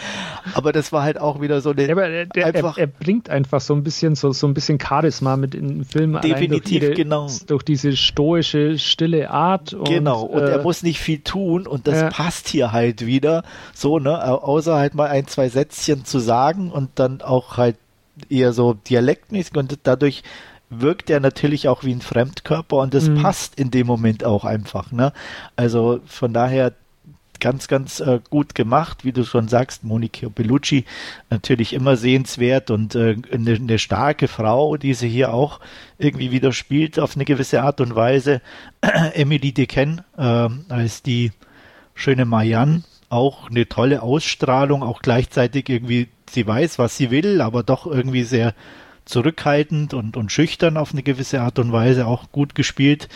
[0.53, 1.89] Aber das war halt auch wieder so eine.
[1.89, 4.79] Ja, der, der, einfach, er, er, bringt einfach so ein bisschen so, so ein bisschen
[4.79, 6.21] Charisma mit in den Film.
[6.21, 7.29] Definitiv, durch ihre, genau.
[7.47, 9.73] Durch diese stoische, stille Art.
[9.73, 12.11] Und, genau, und äh, er muss nicht viel tun und das ja.
[12.11, 13.45] passt hier halt wieder.
[13.73, 14.23] So, ne?
[14.23, 17.77] Außer halt mal ein, zwei Sätzchen zu sagen und dann auch halt
[18.35, 20.23] eher so dialektmäßig und dadurch
[20.71, 23.23] wirkt er natürlich auch wie ein Fremdkörper und das mhm.
[23.23, 24.93] passt in dem Moment auch einfach.
[24.93, 25.13] Ne?
[25.57, 26.73] Also von daher
[27.41, 30.85] ganz, ganz äh, gut gemacht, wie du schon sagst, Monica Bellucci
[31.31, 35.61] natürlich immer sehenswert und äh, eine, eine, starke Frau, die sie hier auch
[35.99, 38.41] irgendwie wieder spielt auf eine gewisse Art und Weise.
[38.81, 41.33] Emily Dequenne äh, als die
[41.95, 42.83] schöne Marianne,
[43.15, 48.25] auch eine tolle Ausstrahlung, auch gleichzeitig irgendwie sie weiß, was sie will, aber doch irgendwie
[48.25, 48.55] sehr
[49.05, 53.09] zurückhaltend und, und schüchtern auf eine gewisse Art und Weise auch gut gespielt.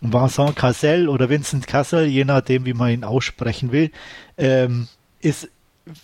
[0.00, 3.90] Vincent Cassel oder Vincent Cassel, je nachdem, wie man ihn aussprechen will,
[4.38, 4.88] ähm,
[5.20, 5.48] ist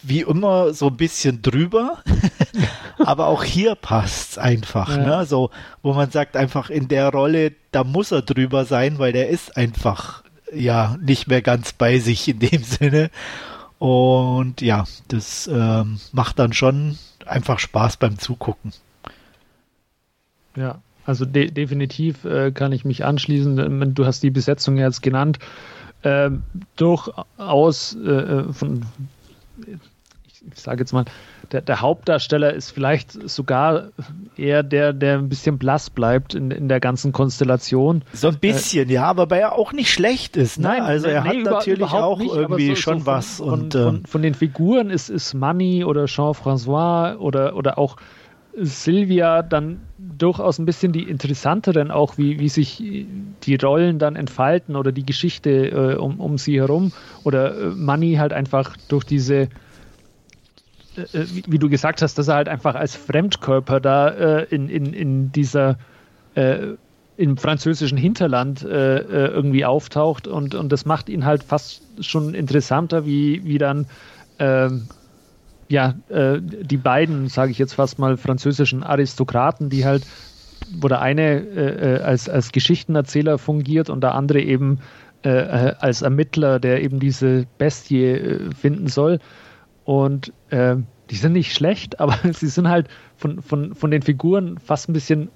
[0.03, 2.03] wie immer so ein bisschen drüber,
[2.99, 5.19] aber auch hier passt's einfach, ja.
[5.21, 5.27] ne?
[5.27, 5.51] So,
[5.83, 9.57] wo man sagt einfach in der Rolle, da muss er drüber sein, weil der ist
[9.57, 10.23] einfach
[10.53, 13.11] ja nicht mehr ganz bei sich in dem Sinne
[13.81, 18.73] und ja, das ähm, macht dann schon einfach Spaß beim Zugucken.
[20.55, 23.59] Ja, also de definitiv äh, kann ich mich anschließen.
[23.59, 25.39] Ähm, du hast die Besetzung jetzt genannt.
[26.03, 26.31] Äh,
[26.77, 28.85] durchaus äh, äh von,
[29.67, 31.07] ich sage jetzt mal,
[31.53, 33.89] der, der, Hauptdarsteller ist vielleicht sogar
[34.37, 38.03] eher der, der ein bisschen blass bleibt in, in der ganzen Konstellation.
[38.13, 40.59] So ein bisschen, äh, ja, aber weil er auch nicht schlecht ist.
[40.59, 40.69] Ne?
[40.69, 43.41] Nein, also er nee, hat über, natürlich auch nicht, irgendwie so, schon so von, was.
[43.41, 47.97] Und, von, von, ähm, von, den Figuren ist, ist Manny oder Jean-François oder, oder auch
[48.57, 52.83] Sylvia dann durchaus ein bisschen die interessanteren, auch wie, wie sich
[53.43, 56.93] die Rollen dann entfalten oder die Geschichte äh, um, um sie herum.
[57.25, 59.49] Oder äh, Manny halt einfach durch diese
[61.13, 64.69] äh, wie, wie, du gesagt hast, dass er halt einfach als Fremdkörper da äh, in,
[64.69, 65.79] in, in dieser
[66.35, 66.75] äh,
[67.17, 72.35] im französischen Hinterland äh, äh, irgendwie auftaucht und, und das macht ihn halt fast schon
[72.35, 73.87] interessanter, wie, wie dann
[74.39, 74.87] ähm,
[75.69, 80.03] ja, die beiden, sage ich jetzt fast mal, französischen Aristokraten, die halt,
[80.81, 84.81] wo der eine als, als Geschichtenerzähler fungiert und der andere eben
[85.23, 89.21] als Ermittler, der eben diese Bestie finden soll.
[89.91, 90.77] Und äh,
[91.11, 92.87] die sind nicht schlecht, aber sie sind halt
[93.17, 95.31] von, von, von den Figuren fast ein bisschen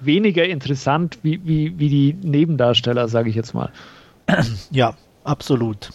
[0.00, 3.70] weniger interessant wie, wie, wie die Nebendarsteller, sage ich jetzt mal.
[4.70, 5.90] Ja, absolut.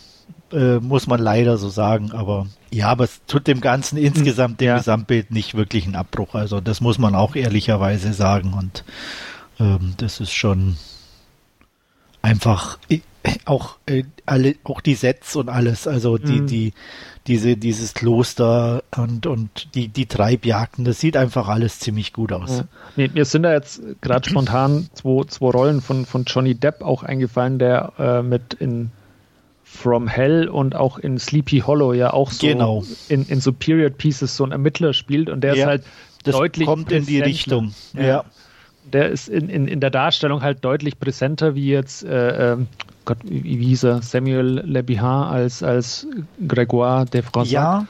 [0.51, 2.11] äh, muss man leider so sagen.
[2.11, 4.77] Aber ja, aber es tut dem Ganzen insgesamt, dem ja.
[4.77, 6.35] Gesamtbild nicht wirklich einen Abbruch.
[6.35, 8.53] Also das muss man auch ehrlicherweise sagen.
[8.53, 8.83] Und
[9.59, 10.77] ähm, das ist schon
[12.21, 12.77] einfach
[13.45, 16.47] auch äh, alle, auch die Sets und alles, also die, mhm.
[16.47, 16.73] die,
[17.27, 22.59] diese, dieses Kloster und, und die, die Treibjagden, das sieht einfach alles ziemlich gut aus.
[22.59, 22.63] Ja.
[22.95, 27.03] Mir, mir sind da jetzt gerade spontan zwei, zwei Rollen von, von Johnny Depp auch
[27.03, 28.91] eingefallen, der äh, mit in
[29.63, 32.83] From Hell und auch in Sleepy Hollow ja auch so genau.
[33.07, 35.83] in, in so Period Pieces so ein Ermittler spielt und der ja, ist halt
[36.23, 37.73] das deutlich kommt in die Richtung.
[37.93, 38.03] Ja.
[38.03, 38.25] ja.
[38.91, 42.67] Der ist in, in, in der Darstellung halt deutlich präsenter wie jetzt äh, ähm,
[43.05, 46.05] Gott, wie hieß er, Samuel Le Bihan als, als
[46.45, 47.51] Grégoire de Fronsac.
[47.51, 47.87] Ja,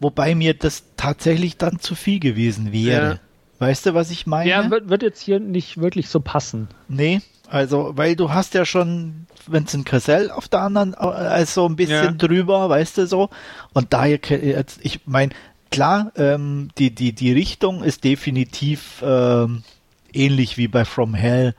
[0.00, 3.10] wobei mir das tatsächlich dann zu viel gewesen wäre.
[3.10, 3.18] Ja.
[3.58, 4.48] Weißt du, was ich meine?
[4.48, 6.68] Ja, wird, wird jetzt hier nicht wirklich so passen.
[6.88, 7.20] Nee,
[7.52, 12.12] also, weil du hast ja schon Vincent Cassell auf der anderen, also ein bisschen ja.
[12.12, 13.28] drüber, weißt du so.
[13.74, 15.32] Und daher, jetzt, ich meine,
[15.70, 19.64] klar, ähm, die, die, die Richtung ist definitiv ähm,
[20.12, 21.54] ähnlich wie bei From Hell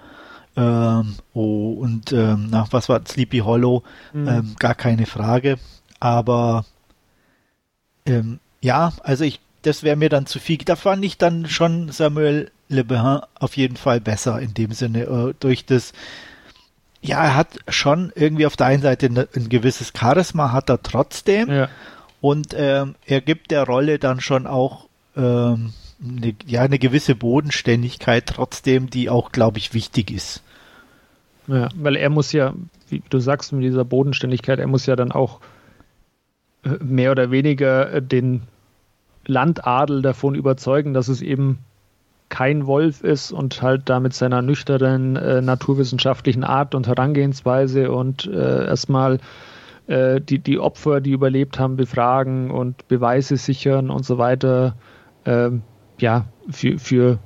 [0.56, 3.84] ähm, oh, und ähm, nach was war Sleepy Hollow,
[4.14, 4.28] mhm.
[4.28, 5.58] ähm, gar keine Frage.
[6.00, 6.66] Aber
[8.06, 10.58] ähm, ja, also ich, das wäre mir dann zu viel.
[10.58, 15.34] Da fand ich dann schon Samuel Le auf jeden Fall besser in dem Sinne äh,
[15.40, 15.94] durch das.
[17.02, 20.82] Ja, er hat schon irgendwie auf der einen Seite ein, ein gewisses Charisma, hat er
[20.82, 21.50] trotzdem.
[21.52, 21.70] Ja.
[22.22, 24.88] Und ähm, er gibt der Rolle dann schon auch
[25.18, 25.74] ähm,
[26.04, 30.44] eine, ja, eine gewisse Bodenständigkeit trotzdem, die auch, glaube ich, wichtig ist.
[31.48, 32.54] Ja, weil er muss ja,
[32.90, 35.40] wie du sagst, mit dieser Bodenständigkeit, er muss ja dann auch
[36.64, 38.44] äh, mehr oder weniger äh, den
[39.26, 41.60] Landadel davon überzeugen, dass es eben
[42.30, 48.26] kein Wolf ist und halt da mit seiner nüchternen äh, naturwissenschaftlichen Art und Herangehensweise und
[48.26, 49.20] äh, erstmal
[49.88, 54.76] äh, die, die Opfer, die überlebt haben, befragen und Beweise sichern und so weiter.
[55.26, 55.62] Ähm,
[56.04, 57.20] ja, für, für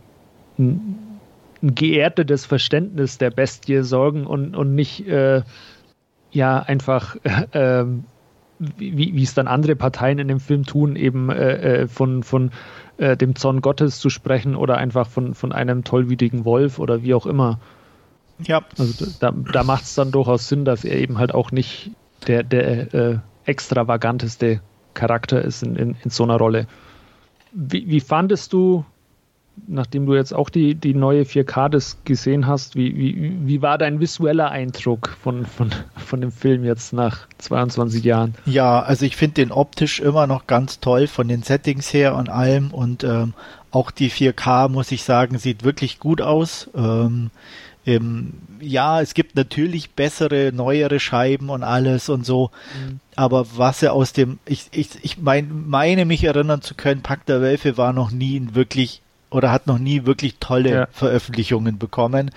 [0.59, 1.19] ein,
[1.63, 5.41] ein geerdetes Verständnis der Bestie sorgen und, und nicht äh,
[6.31, 7.15] ja einfach
[7.53, 7.85] äh,
[8.59, 12.51] wie, wie es dann andere Parteien in dem Film tun, eben äh, äh, von, von
[12.97, 17.15] äh, dem Zorn Gottes zu sprechen oder einfach von, von einem tollwütigen Wolf oder wie
[17.15, 17.59] auch immer.
[18.43, 18.61] Ja.
[18.77, 21.89] Also da, da macht es dann durchaus Sinn, dass er eben halt auch nicht
[22.27, 24.61] der, der äh, extravaganteste
[24.93, 26.67] Charakter ist in, in, in so einer Rolle.
[27.59, 28.85] Wie, wie fandest du
[29.65, 33.77] nachdem du jetzt auch die, die neue 4K das gesehen hast, wie, wie, wie war
[33.77, 38.35] dein visueller Eindruck von, von, von dem Film jetzt nach 22 Jahren?
[38.45, 42.29] Ja, also ich finde den optisch immer noch ganz toll von den Settings her und
[42.29, 43.33] allem und ähm,
[43.71, 46.69] auch die 4K, muss ich sagen, sieht wirklich gut aus.
[46.75, 47.31] Ähm,
[47.87, 52.99] ähm, ja, es gibt natürlich bessere, neuere Scheiben und alles und so, mhm.
[53.15, 57.29] aber was er aus dem, ich, ich, ich mein, meine mich erinnern zu können, Pakt
[57.29, 60.87] der Wölfe war noch nie ein wirklich oder hat noch nie wirklich tolle ja.
[60.91, 62.31] Veröffentlichungen bekommen.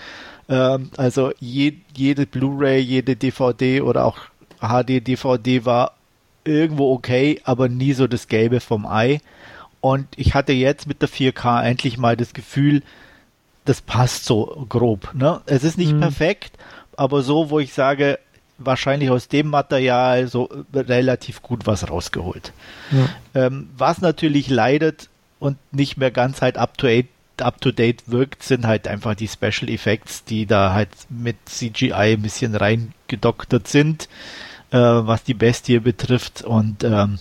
[0.49, 4.19] Ähm, also je, jede Blu-ray, jede DVD oder auch
[4.61, 5.95] HD-DVD war
[6.45, 9.21] irgendwo okay, aber nie so das Gelbe vom Ei.
[9.81, 12.83] Und ich hatte jetzt mit der 4K endlich mal das Gefühl,
[13.65, 15.15] das passt so grob.
[15.15, 15.41] Ne?
[15.47, 16.01] Es ist nicht mhm.
[16.01, 16.57] perfekt,
[16.97, 18.19] aber so, wo ich sage,
[18.59, 22.53] wahrscheinlich aus dem Material so relativ gut was rausgeholt.
[22.91, 23.47] Ja.
[23.47, 25.09] Ähm, was natürlich leidet,
[25.41, 27.09] und nicht mehr ganz halt up to date
[27.39, 32.13] up to date wirkt, sind halt einfach die Special Effects, die da halt mit CGI
[32.13, 34.11] ein bisschen reingedoktert sind,
[34.73, 36.43] äh, was die Bestie betrifft.
[36.43, 37.19] Und ähm,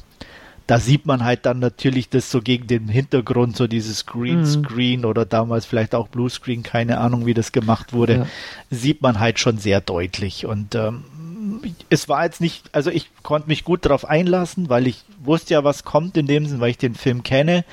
[0.70, 5.06] da sieht man halt dann natürlich das so gegen den Hintergrund, so dieses Greenscreen mhm.
[5.08, 8.28] oder damals vielleicht auch Bluescreen, keine Ahnung, wie das gemacht wurde, ja.
[8.70, 10.46] sieht man halt schon sehr deutlich.
[10.46, 11.06] Und ähm,
[11.90, 15.64] es war jetzt nicht, also ich konnte mich gut darauf einlassen, weil ich wusste ja,
[15.64, 17.66] was kommt in dem Sinn, weil ich den Film kenne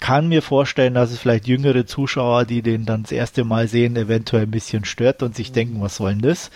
[0.00, 3.96] kann mir vorstellen, dass es vielleicht jüngere Zuschauer, die den dann das erste Mal sehen,
[3.96, 6.50] eventuell ein bisschen stört und sich denken, was soll denn das?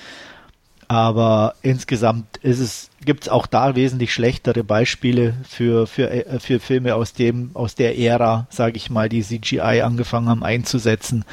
[0.88, 6.60] Aber insgesamt ist es, gibt es auch da wesentlich schlechtere Beispiele für, für, äh, für
[6.60, 11.24] Filme aus dem, aus der Ära, sage ich mal, die CGI angefangen haben einzusetzen,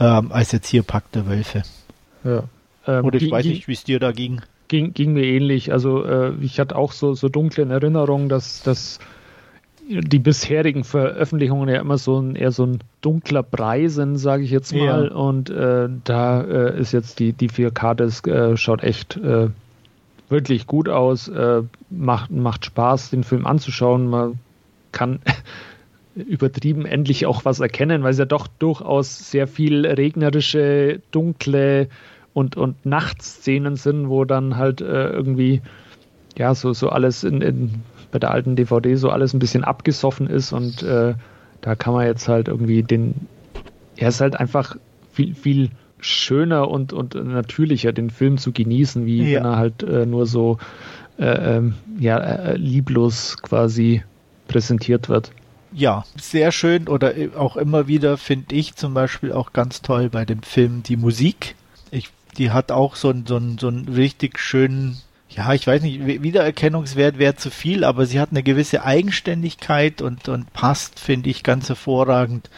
[0.00, 1.62] ähm, als jetzt hier Pakt der Wölfe.
[2.24, 2.44] Ja.
[2.86, 4.40] Ähm, Oder ich weiß nicht, wie es dir da ging.
[4.68, 5.72] Ging, ging mir ähnlich.
[5.72, 8.98] Also äh, ich hatte auch so, so dunkle Erinnerungen, dass, dass
[9.88, 14.50] die bisherigen Veröffentlichungen ja immer so ein eher so ein dunkler Brei sind, sage ich
[14.50, 15.08] jetzt mal.
[15.08, 15.14] Ja.
[15.14, 19.48] Und äh, da äh, ist jetzt die, die 4K, das äh, schaut echt äh,
[20.28, 24.08] wirklich gut aus, äh, macht, macht Spaß, den Film anzuschauen.
[24.08, 24.38] Man
[24.92, 25.20] kann
[26.14, 31.88] übertrieben endlich auch was erkennen, weil es ja doch durchaus sehr viel regnerische, dunkle
[32.32, 35.60] und, und Nachtszenen sind, wo dann halt äh, irgendwie
[36.36, 37.82] ja, so, so alles in, in,
[38.14, 41.14] bei der alten DVD so alles ein bisschen abgesoffen ist und äh,
[41.62, 43.26] da kann man jetzt halt irgendwie den,
[43.96, 44.76] er ist halt einfach
[45.12, 49.40] viel, viel schöner und, und natürlicher, den Film zu genießen, wie ja.
[49.40, 50.58] wenn er halt äh, nur so
[51.18, 54.04] äh, ähm, ja, äh, lieblos quasi
[54.46, 55.32] präsentiert wird.
[55.72, 60.24] Ja, sehr schön oder auch immer wieder finde ich zum Beispiel auch ganz toll bei
[60.24, 61.56] dem Film die Musik.
[61.90, 64.98] Ich, die hat auch so einen so so einen richtig schönen
[65.36, 70.28] ja, ich weiß nicht, Wiedererkennungswert wäre zu viel, aber sie hat eine gewisse Eigenständigkeit und,
[70.28, 72.50] und passt, finde ich, ganz hervorragend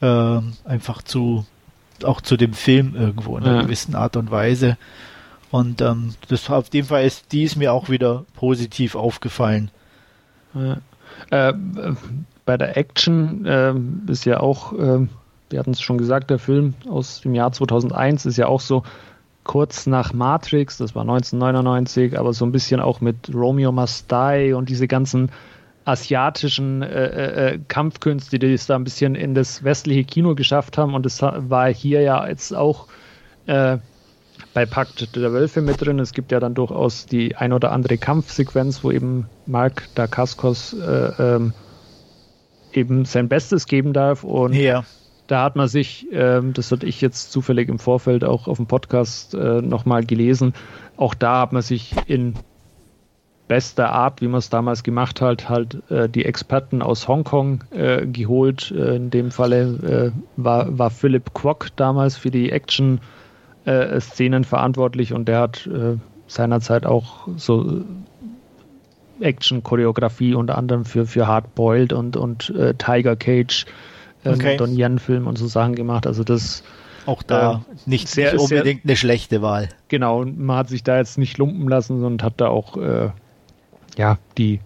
[0.00, 1.46] äh, einfach zu,
[2.02, 3.62] auch zu dem Film irgendwo in einer ja.
[3.62, 4.76] gewissen Art und Weise.
[5.52, 9.70] Und ähm, das auf jeden Fall ist, die ist mir auch wieder positiv aufgefallen.
[10.54, 10.78] Ja.
[11.30, 11.54] Äh,
[12.44, 13.74] bei der Action äh,
[14.10, 15.06] ist ja auch, äh,
[15.50, 18.82] wir hatten es schon gesagt, der Film aus dem Jahr 2001 ist ja auch so
[19.46, 24.52] kurz nach Matrix, das war 1999, aber so ein bisschen auch mit Romeo Must Die
[24.52, 25.30] und diese ganzen
[25.84, 30.76] asiatischen äh, äh, äh, Kampfkünste, die es da ein bisschen in das westliche Kino geschafft
[30.76, 30.94] haben.
[30.94, 32.88] Und es war hier ja jetzt auch
[33.46, 33.78] äh,
[34.52, 36.00] bei Pakt der Wölfe mit drin.
[36.00, 41.12] Es gibt ja dann durchaus die ein oder andere Kampfsequenz, wo eben Mark Dacascos äh,
[41.22, 41.52] ähm,
[42.72, 44.24] eben sein Bestes geben darf.
[44.24, 44.84] Und ja.
[45.26, 48.66] Da hat man sich, ähm, das hatte ich jetzt zufällig im Vorfeld auch auf dem
[48.66, 50.54] Podcast äh, nochmal gelesen,
[50.96, 52.34] auch da hat man sich in
[53.48, 58.06] bester Art, wie man es damals gemacht hat, halt äh, die Experten aus Hongkong äh,
[58.06, 58.72] geholt.
[58.72, 65.12] Äh, in dem Falle äh, war, war Philip Kwok damals für die Action-Szenen äh, verantwortlich
[65.12, 65.96] und der hat äh,
[66.26, 67.84] seinerzeit auch so
[69.20, 73.64] Action-Choreografie unter anderem für, für Hard Boiled und, und Tiger Cage,
[74.34, 74.56] okay.
[74.56, 76.06] Don Yen-Film und so Sachen gemacht.
[76.06, 76.62] Also das
[77.06, 79.68] auch da nicht, sehr, nicht unbedingt sehr, eine schlechte Wahl.
[79.88, 82.76] Genau, man hat sich da jetzt nicht lumpen lassen und hat da auch
[83.96, 84.60] ja, die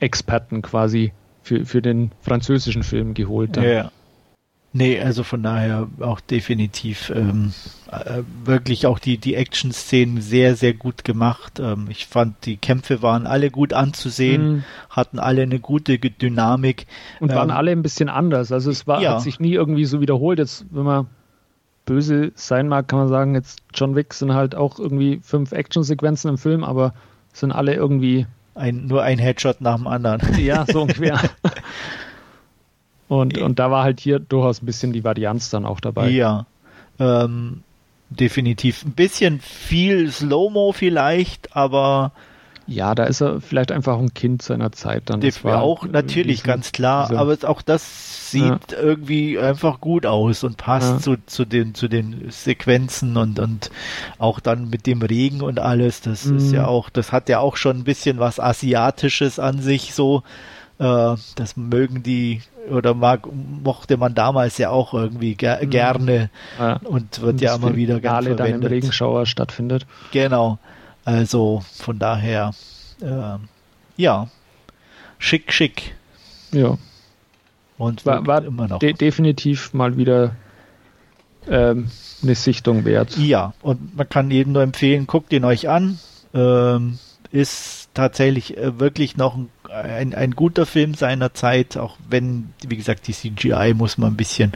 [0.00, 3.56] Experten quasi für, für den französischen Film geholt.
[3.56, 3.64] Dann.
[3.64, 3.90] Ja.
[4.72, 7.52] Nee, also von daher auch definitiv ähm,
[7.90, 11.58] äh, wirklich auch die, die Action-Szenen sehr, sehr gut gemacht.
[11.58, 14.64] Ähm, ich fand, die Kämpfe waren alle gut anzusehen, mhm.
[14.90, 16.86] hatten alle eine gute Dynamik.
[17.18, 18.52] Und waren ähm, alle ein bisschen anders.
[18.52, 19.14] Also es war, ja.
[19.14, 20.38] hat sich nie irgendwie so wiederholt.
[20.38, 21.06] Jetzt, wenn man
[21.86, 26.28] böse sein mag, kann man sagen, jetzt John Wick sind halt auch irgendwie fünf Action-Sequenzen
[26.28, 26.92] im Film, aber
[27.32, 30.20] sind alle irgendwie ein, nur ein Headshot nach dem anderen.
[30.38, 31.18] Ja, so ungefähr.
[33.08, 36.10] Und, und da war halt hier durchaus ein bisschen die Varianz dann auch dabei.
[36.10, 36.46] Ja,
[36.98, 37.62] ähm,
[38.10, 38.84] definitiv.
[38.84, 42.12] Ein bisschen viel Slow-Mo vielleicht, aber
[42.68, 45.22] ja, da ist er vielleicht einfach ein Kind seiner Zeit dann.
[45.22, 48.42] Das war auch natürlich, ganz klar, diese, aber auch das sieht
[48.72, 48.78] ja.
[48.78, 50.98] irgendwie einfach gut aus und passt ja.
[50.98, 53.70] zu, zu, den, zu den Sequenzen und, und
[54.18, 56.02] auch dann mit dem Regen und alles.
[56.02, 56.36] Das mhm.
[56.36, 60.22] ist ja auch, das hat ja auch schon ein bisschen was Asiatisches an sich so.
[60.78, 65.70] Äh, das mögen die oder mag, mochte man damals ja auch irgendwie ger mhm.
[65.70, 66.76] gerne ja.
[66.84, 68.54] und wird und ja immer wieder gerne verwendet.
[68.54, 69.86] dann im Regenschauer stattfindet.
[70.12, 70.58] Genau.
[71.04, 72.52] Also von daher,
[73.00, 73.38] äh,
[73.96, 74.28] ja,
[75.18, 75.94] schick, schick.
[76.52, 76.76] Ja.
[77.78, 78.78] Und war, war immer noch.
[78.80, 80.36] De definitiv mal wieder
[81.48, 81.90] ähm,
[82.22, 83.16] eine Sichtung wert.
[83.16, 85.98] Ja, und man kann jedem nur empfehlen, guckt ihn euch an.
[86.34, 86.98] Ähm,
[87.30, 89.48] ist tatsächlich äh, wirklich noch ein,
[89.82, 94.16] ein, ein, guter Film seiner Zeit, auch wenn, wie gesagt, die CGI muss man ein
[94.16, 94.52] bisschen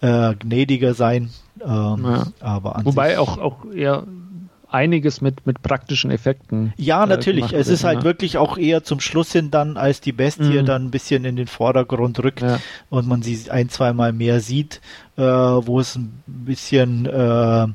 [0.00, 1.30] äh, gnädiger sein.
[1.60, 2.26] Ähm, ja.
[2.40, 4.04] aber Wobei auch, auch eher
[4.70, 6.72] einiges mit, mit praktischen Effekten.
[6.76, 7.52] Ja, äh, natürlich.
[7.52, 8.04] es ist halt ja.
[8.04, 10.66] wirklich auch eher zum Schluss hin dann, als die Bestie mhm.
[10.66, 12.58] dann ein bisschen in den Vordergrund rückt ja.
[12.90, 14.80] und man sie ein, zweimal mehr sieht,
[15.16, 17.66] äh, wo es ein bisschen äh,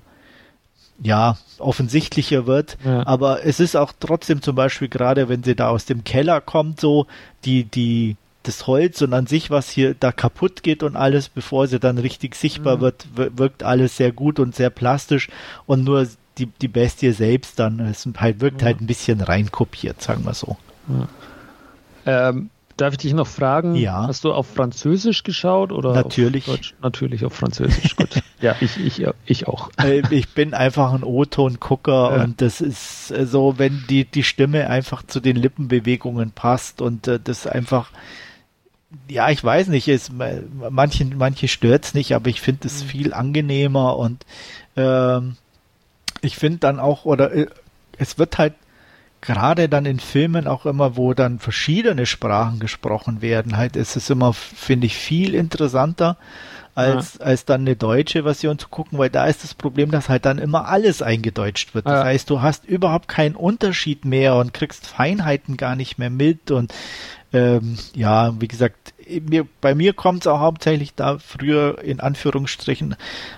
[1.02, 2.78] ja, offensichtlicher wird.
[2.84, 3.06] Ja.
[3.06, 6.80] Aber es ist auch trotzdem zum Beispiel gerade, wenn sie da aus dem Keller kommt,
[6.80, 7.08] so
[7.46, 11.68] die, die, das Holz und an sich, was hier da kaputt geht und alles, bevor
[11.68, 12.82] sie dann richtig sichtbar mhm.
[12.82, 15.30] wird, wirkt alles sehr gut und sehr plastisch
[15.66, 18.68] und nur die, die Bestie selbst dann, es halt, wirkt ja.
[18.68, 20.58] halt ein bisschen reinkopiert, sagen wir so.
[22.06, 22.30] Ja.
[22.30, 23.76] Ähm, darf ich dich noch fragen?
[23.76, 24.08] Ja.
[24.08, 26.48] Hast du auf Französisch geschaut oder Natürlich.
[26.48, 26.74] Auf Deutsch?
[26.82, 28.22] Natürlich auf Französisch, gut.
[28.42, 29.70] ja, ich, ich, ich auch.
[29.78, 32.24] Äh, ich bin einfach ein O-Ton-Gucker ja.
[32.24, 37.08] und das ist äh, so, wenn die, die Stimme einfach zu den Lippenbewegungen passt und
[37.08, 37.92] äh, das einfach
[39.08, 40.12] ja, ich weiß nicht, es,
[40.70, 42.88] manche, manche stört's nicht, aber ich finde es mhm.
[42.88, 44.24] viel angenehmer und
[44.76, 45.36] ähm,
[46.22, 47.32] ich finde dann auch, oder
[47.98, 48.54] es wird halt
[49.24, 54.10] gerade dann in Filmen auch immer, wo dann verschiedene Sprachen gesprochen werden, halt ist es
[54.10, 56.18] immer, finde ich, viel interessanter
[56.76, 57.26] als, ja.
[57.26, 60.40] als dann eine deutsche Version zu gucken, weil da ist das Problem, dass halt dann
[60.40, 61.86] immer alles eingedeutscht wird.
[61.86, 62.04] Das ja.
[62.04, 66.74] heißt, du hast überhaupt keinen Unterschied mehr und kriegst Feinheiten gar nicht mehr mit und
[67.32, 72.96] ähm, ja, wie gesagt, mir, bei mir kommt es auch hauptsächlich da, früher in Anführungsstrichen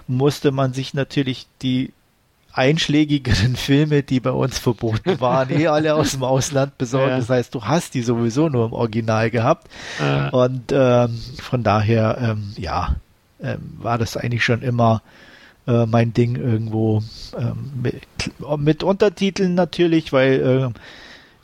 [0.07, 1.93] musste man sich natürlich die
[2.55, 7.09] einschlägigeren Filme, die bei uns verboten waren, eh alle aus dem Ausland besorgt.
[7.09, 7.17] Ja.
[7.17, 9.67] Das heißt, du hast die sowieso nur im Original gehabt.
[9.99, 10.29] Ja.
[10.29, 12.95] Und ähm, von daher, ähm, ja,
[13.41, 15.01] ähm, war das eigentlich schon immer
[15.67, 17.03] äh, mein Ding irgendwo
[17.37, 18.01] ähm, mit,
[18.57, 20.73] mit, Untertiteln natürlich, weil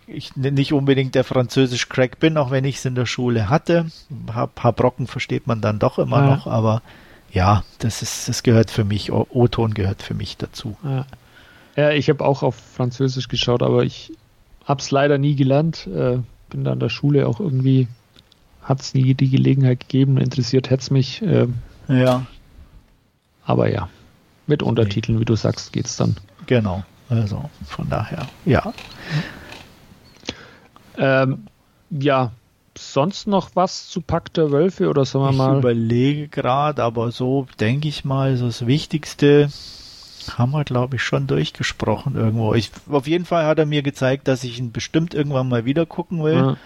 [0.08, 3.50] äh, ich nicht unbedingt der französisch Crack bin, auch wenn ich es in der Schule
[3.50, 3.88] hatte.
[4.10, 6.36] Ein paar, paar, Brocken versteht man dann doch immer ja.
[6.36, 6.82] noch, aber
[7.32, 10.78] ja, das ist, das gehört für mich, O-Ton gehört für mich dazu.
[10.84, 11.06] Ja,
[11.76, 14.14] ja ich habe auch auf Französisch geschaut, aber ich
[14.66, 15.88] habe es leider nie gelernt.
[15.88, 16.20] Äh,
[16.50, 17.88] bin da in der Schule auch irgendwie,
[18.62, 21.22] hat es nie die Gelegenheit gegeben, interessiert hätte es mich.
[21.22, 21.48] Äh,
[21.88, 22.26] ja.
[23.46, 23.90] Aber ja,
[24.48, 26.16] mit Untertiteln, wie du sagst, geht es dann.
[26.46, 28.74] Genau, also von daher, ja.
[30.98, 31.48] Ähm,
[31.90, 32.32] ja,
[32.82, 35.54] sonst noch was zu Pakt der Wölfe oder sollen wir ich mal?
[35.54, 39.50] Ich überlege gerade, aber so denke ich mal, so das Wichtigste
[40.38, 42.54] haben wir, glaube ich, schon durchgesprochen irgendwo.
[42.54, 45.86] Ich, auf jeden Fall hat er mir gezeigt, dass ich ihn bestimmt irgendwann mal wieder
[45.86, 46.36] gucken will.
[46.36, 46.58] Ja.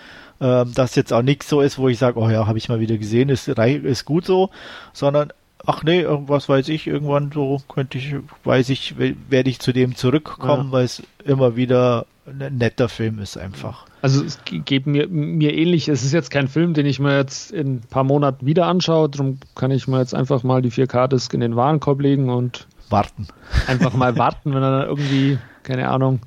[0.41, 2.81] Ähm, dass jetzt auch nichts so ist, wo ich sage, oh ja, habe ich mal
[2.81, 4.49] wieder gesehen, ist, ist gut so,
[4.91, 5.31] sondern
[5.65, 9.95] ach nee, was weiß ich, irgendwann so könnte ich, weiß ich, werde ich zu dem
[9.95, 10.71] zurückkommen, ja.
[10.73, 13.85] weil es immer wieder ein netter Film ist einfach.
[14.01, 15.87] Also es geht mir, mir ähnlich.
[15.87, 19.09] Es ist jetzt kein Film, den ich mir jetzt in ein paar Monaten wieder anschaue.
[19.09, 23.27] Darum kann ich mir jetzt einfach mal die 4K-Disc in den Warenkorb legen und warten.
[23.67, 26.19] Einfach mal warten, wenn er dann irgendwie, keine Ahnung,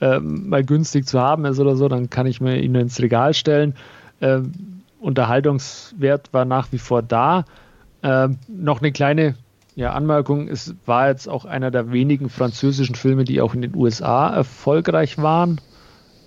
[0.00, 3.34] ähm, mal günstig zu haben ist oder so, dann kann ich mir ihn ins Regal
[3.34, 3.74] stellen.
[4.20, 4.52] Ähm,
[4.98, 7.44] Unterhaltungswert war nach wie vor da.
[8.02, 9.34] Ähm, noch eine kleine
[9.80, 13.74] ja, Anmerkung, es war jetzt auch einer der wenigen französischen Filme, die auch in den
[13.74, 15.58] USA erfolgreich waren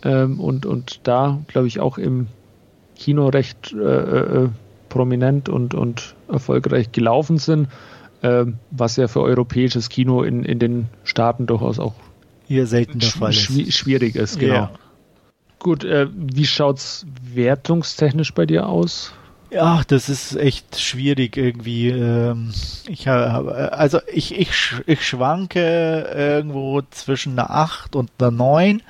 [0.04, 2.26] ähm, und, und da, glaube ich, auch im
[2.96, 4.50] Kino recht äh, äh,
[4.90, 7.68] prominent und, und erfolgreich gelaufen sind,
[8.24, 11.94] äh, was ja für europäisches Kino in, in den Staaten durchaus auch
[12.48, 13.72] hier selten der Fall ist.
[13.72, 14.54] schwierig ist, genau.
[14.54, 14.72] Ja.
[15.60, 19.14] Gut, äh, wie es wertungstechnisch bei dir aus?
[19.54, 21.90] Ja, das ist echt schwierig irgendwie.
[21.90, 22.52] Ähm,
[22.88, 24.52] ich habe, also ich, ich,
[24.88, 28.82] ich schwanke irgendwo zwischen einer 8 und einer 9.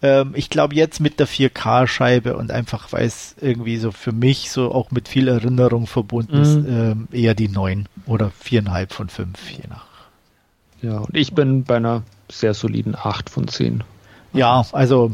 [0.00, 4.50] Ähm, ich glaube jetzt mit der 4K-Scheibe und einfach, weil es irgendwie so für mich
[4.50, 6.42] so auch mit viel Erinnerung verbunden mhm.
[6.42, 9.86] ist, ähm, eher die 9 oder 4,5 von 5, je nach.
[10.80, 13.84] Ja, und ich bin bei einer sehr soliden 8 von 10.
[14.32, 15.12] Ja, also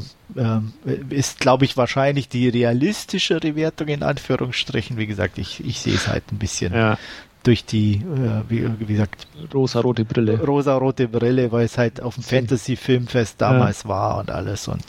[1.11, 4.97] ist, glaube ich, wahrscheinlich die realistischere Wertung in Anführungsstrichen.
[4.97, 6.99] Wie gesagt, ich, ich sehe es halt ein bisschen ja.
[7.45, 10.41] durch die, äh, wie, wie, gesagt, rosa-rote Brille.
[10.41, 13.89] Rosa-rote Brille, weil es halt auf dem Fantasy-Filmfest damals ja.
[13.89, 14.67] war und alles.
[14.67, 14.83] Und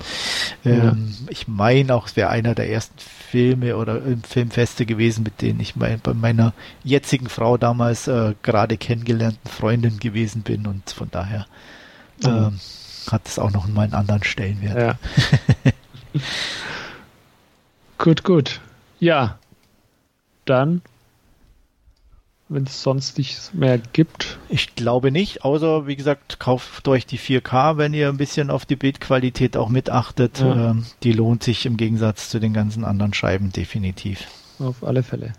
[0.65, 1.27] ähm, ja.
[1.29, 5.75] ich meine auch, es wäre einer der ersten Filme oder Filmfeste gewesen, mit denen ich
[5.75, 11.45] mein, bei meiner jetzigen Frau damals äh, gerade kennengelernten Freundin gewesen bin und von daher.
[12.23, 12.29] Mhm.
[12.29, 12.59] Ähm,
[13.11, 14.77] hat es auch noch mal einen anderen Stellenwert.
[14.77, 16.21] Ja.
[17.97, 18.61] gut, gut.
[18.99, 19.37] Ja,
[20.45, 20.81] dann,
[22.47, 24.37] wenn es sonst nichts mehr gibt.
[24.49, 28.65] Ich glaube nicht, außer wie gesagt, kauft euch die 4K, wenn ihr ein bisschen auf
[28.65, 30.39] die Bildqualität auch mitachtet.
[30.39, 30.71] Ja.
[30.71, 34.27] Ähm, die lohnt sich im Gegensatz zu den ganzen anderen Scheiben definitiv.
[34.59, 35.33] Auf alle Fälle.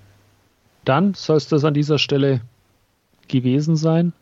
[0.85, 2.41] Dann soll es das an dieser Stelle
[3.29, 4.13] gewesen sein.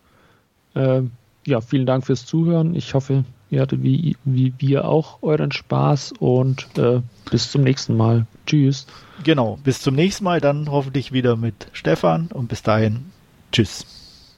[0.75, 1.13] Ähm,
[1.47, 2.75] ja, vielen Dank fürs Zuhören.
[2.75, 7.97] Ich hoffe, ihr hattet wie, wie wir auch euren Spaß und äh, bis zum nächsten
[7.97, 8.27] Mal.
[8.47, 8.87] Tschüss.
[9.23, 13.07] Genau, bis zum nächsten Mal, dann hoffentlich wieder mit Stefan und bis dahin,
[13.53, 13.94] tschüss.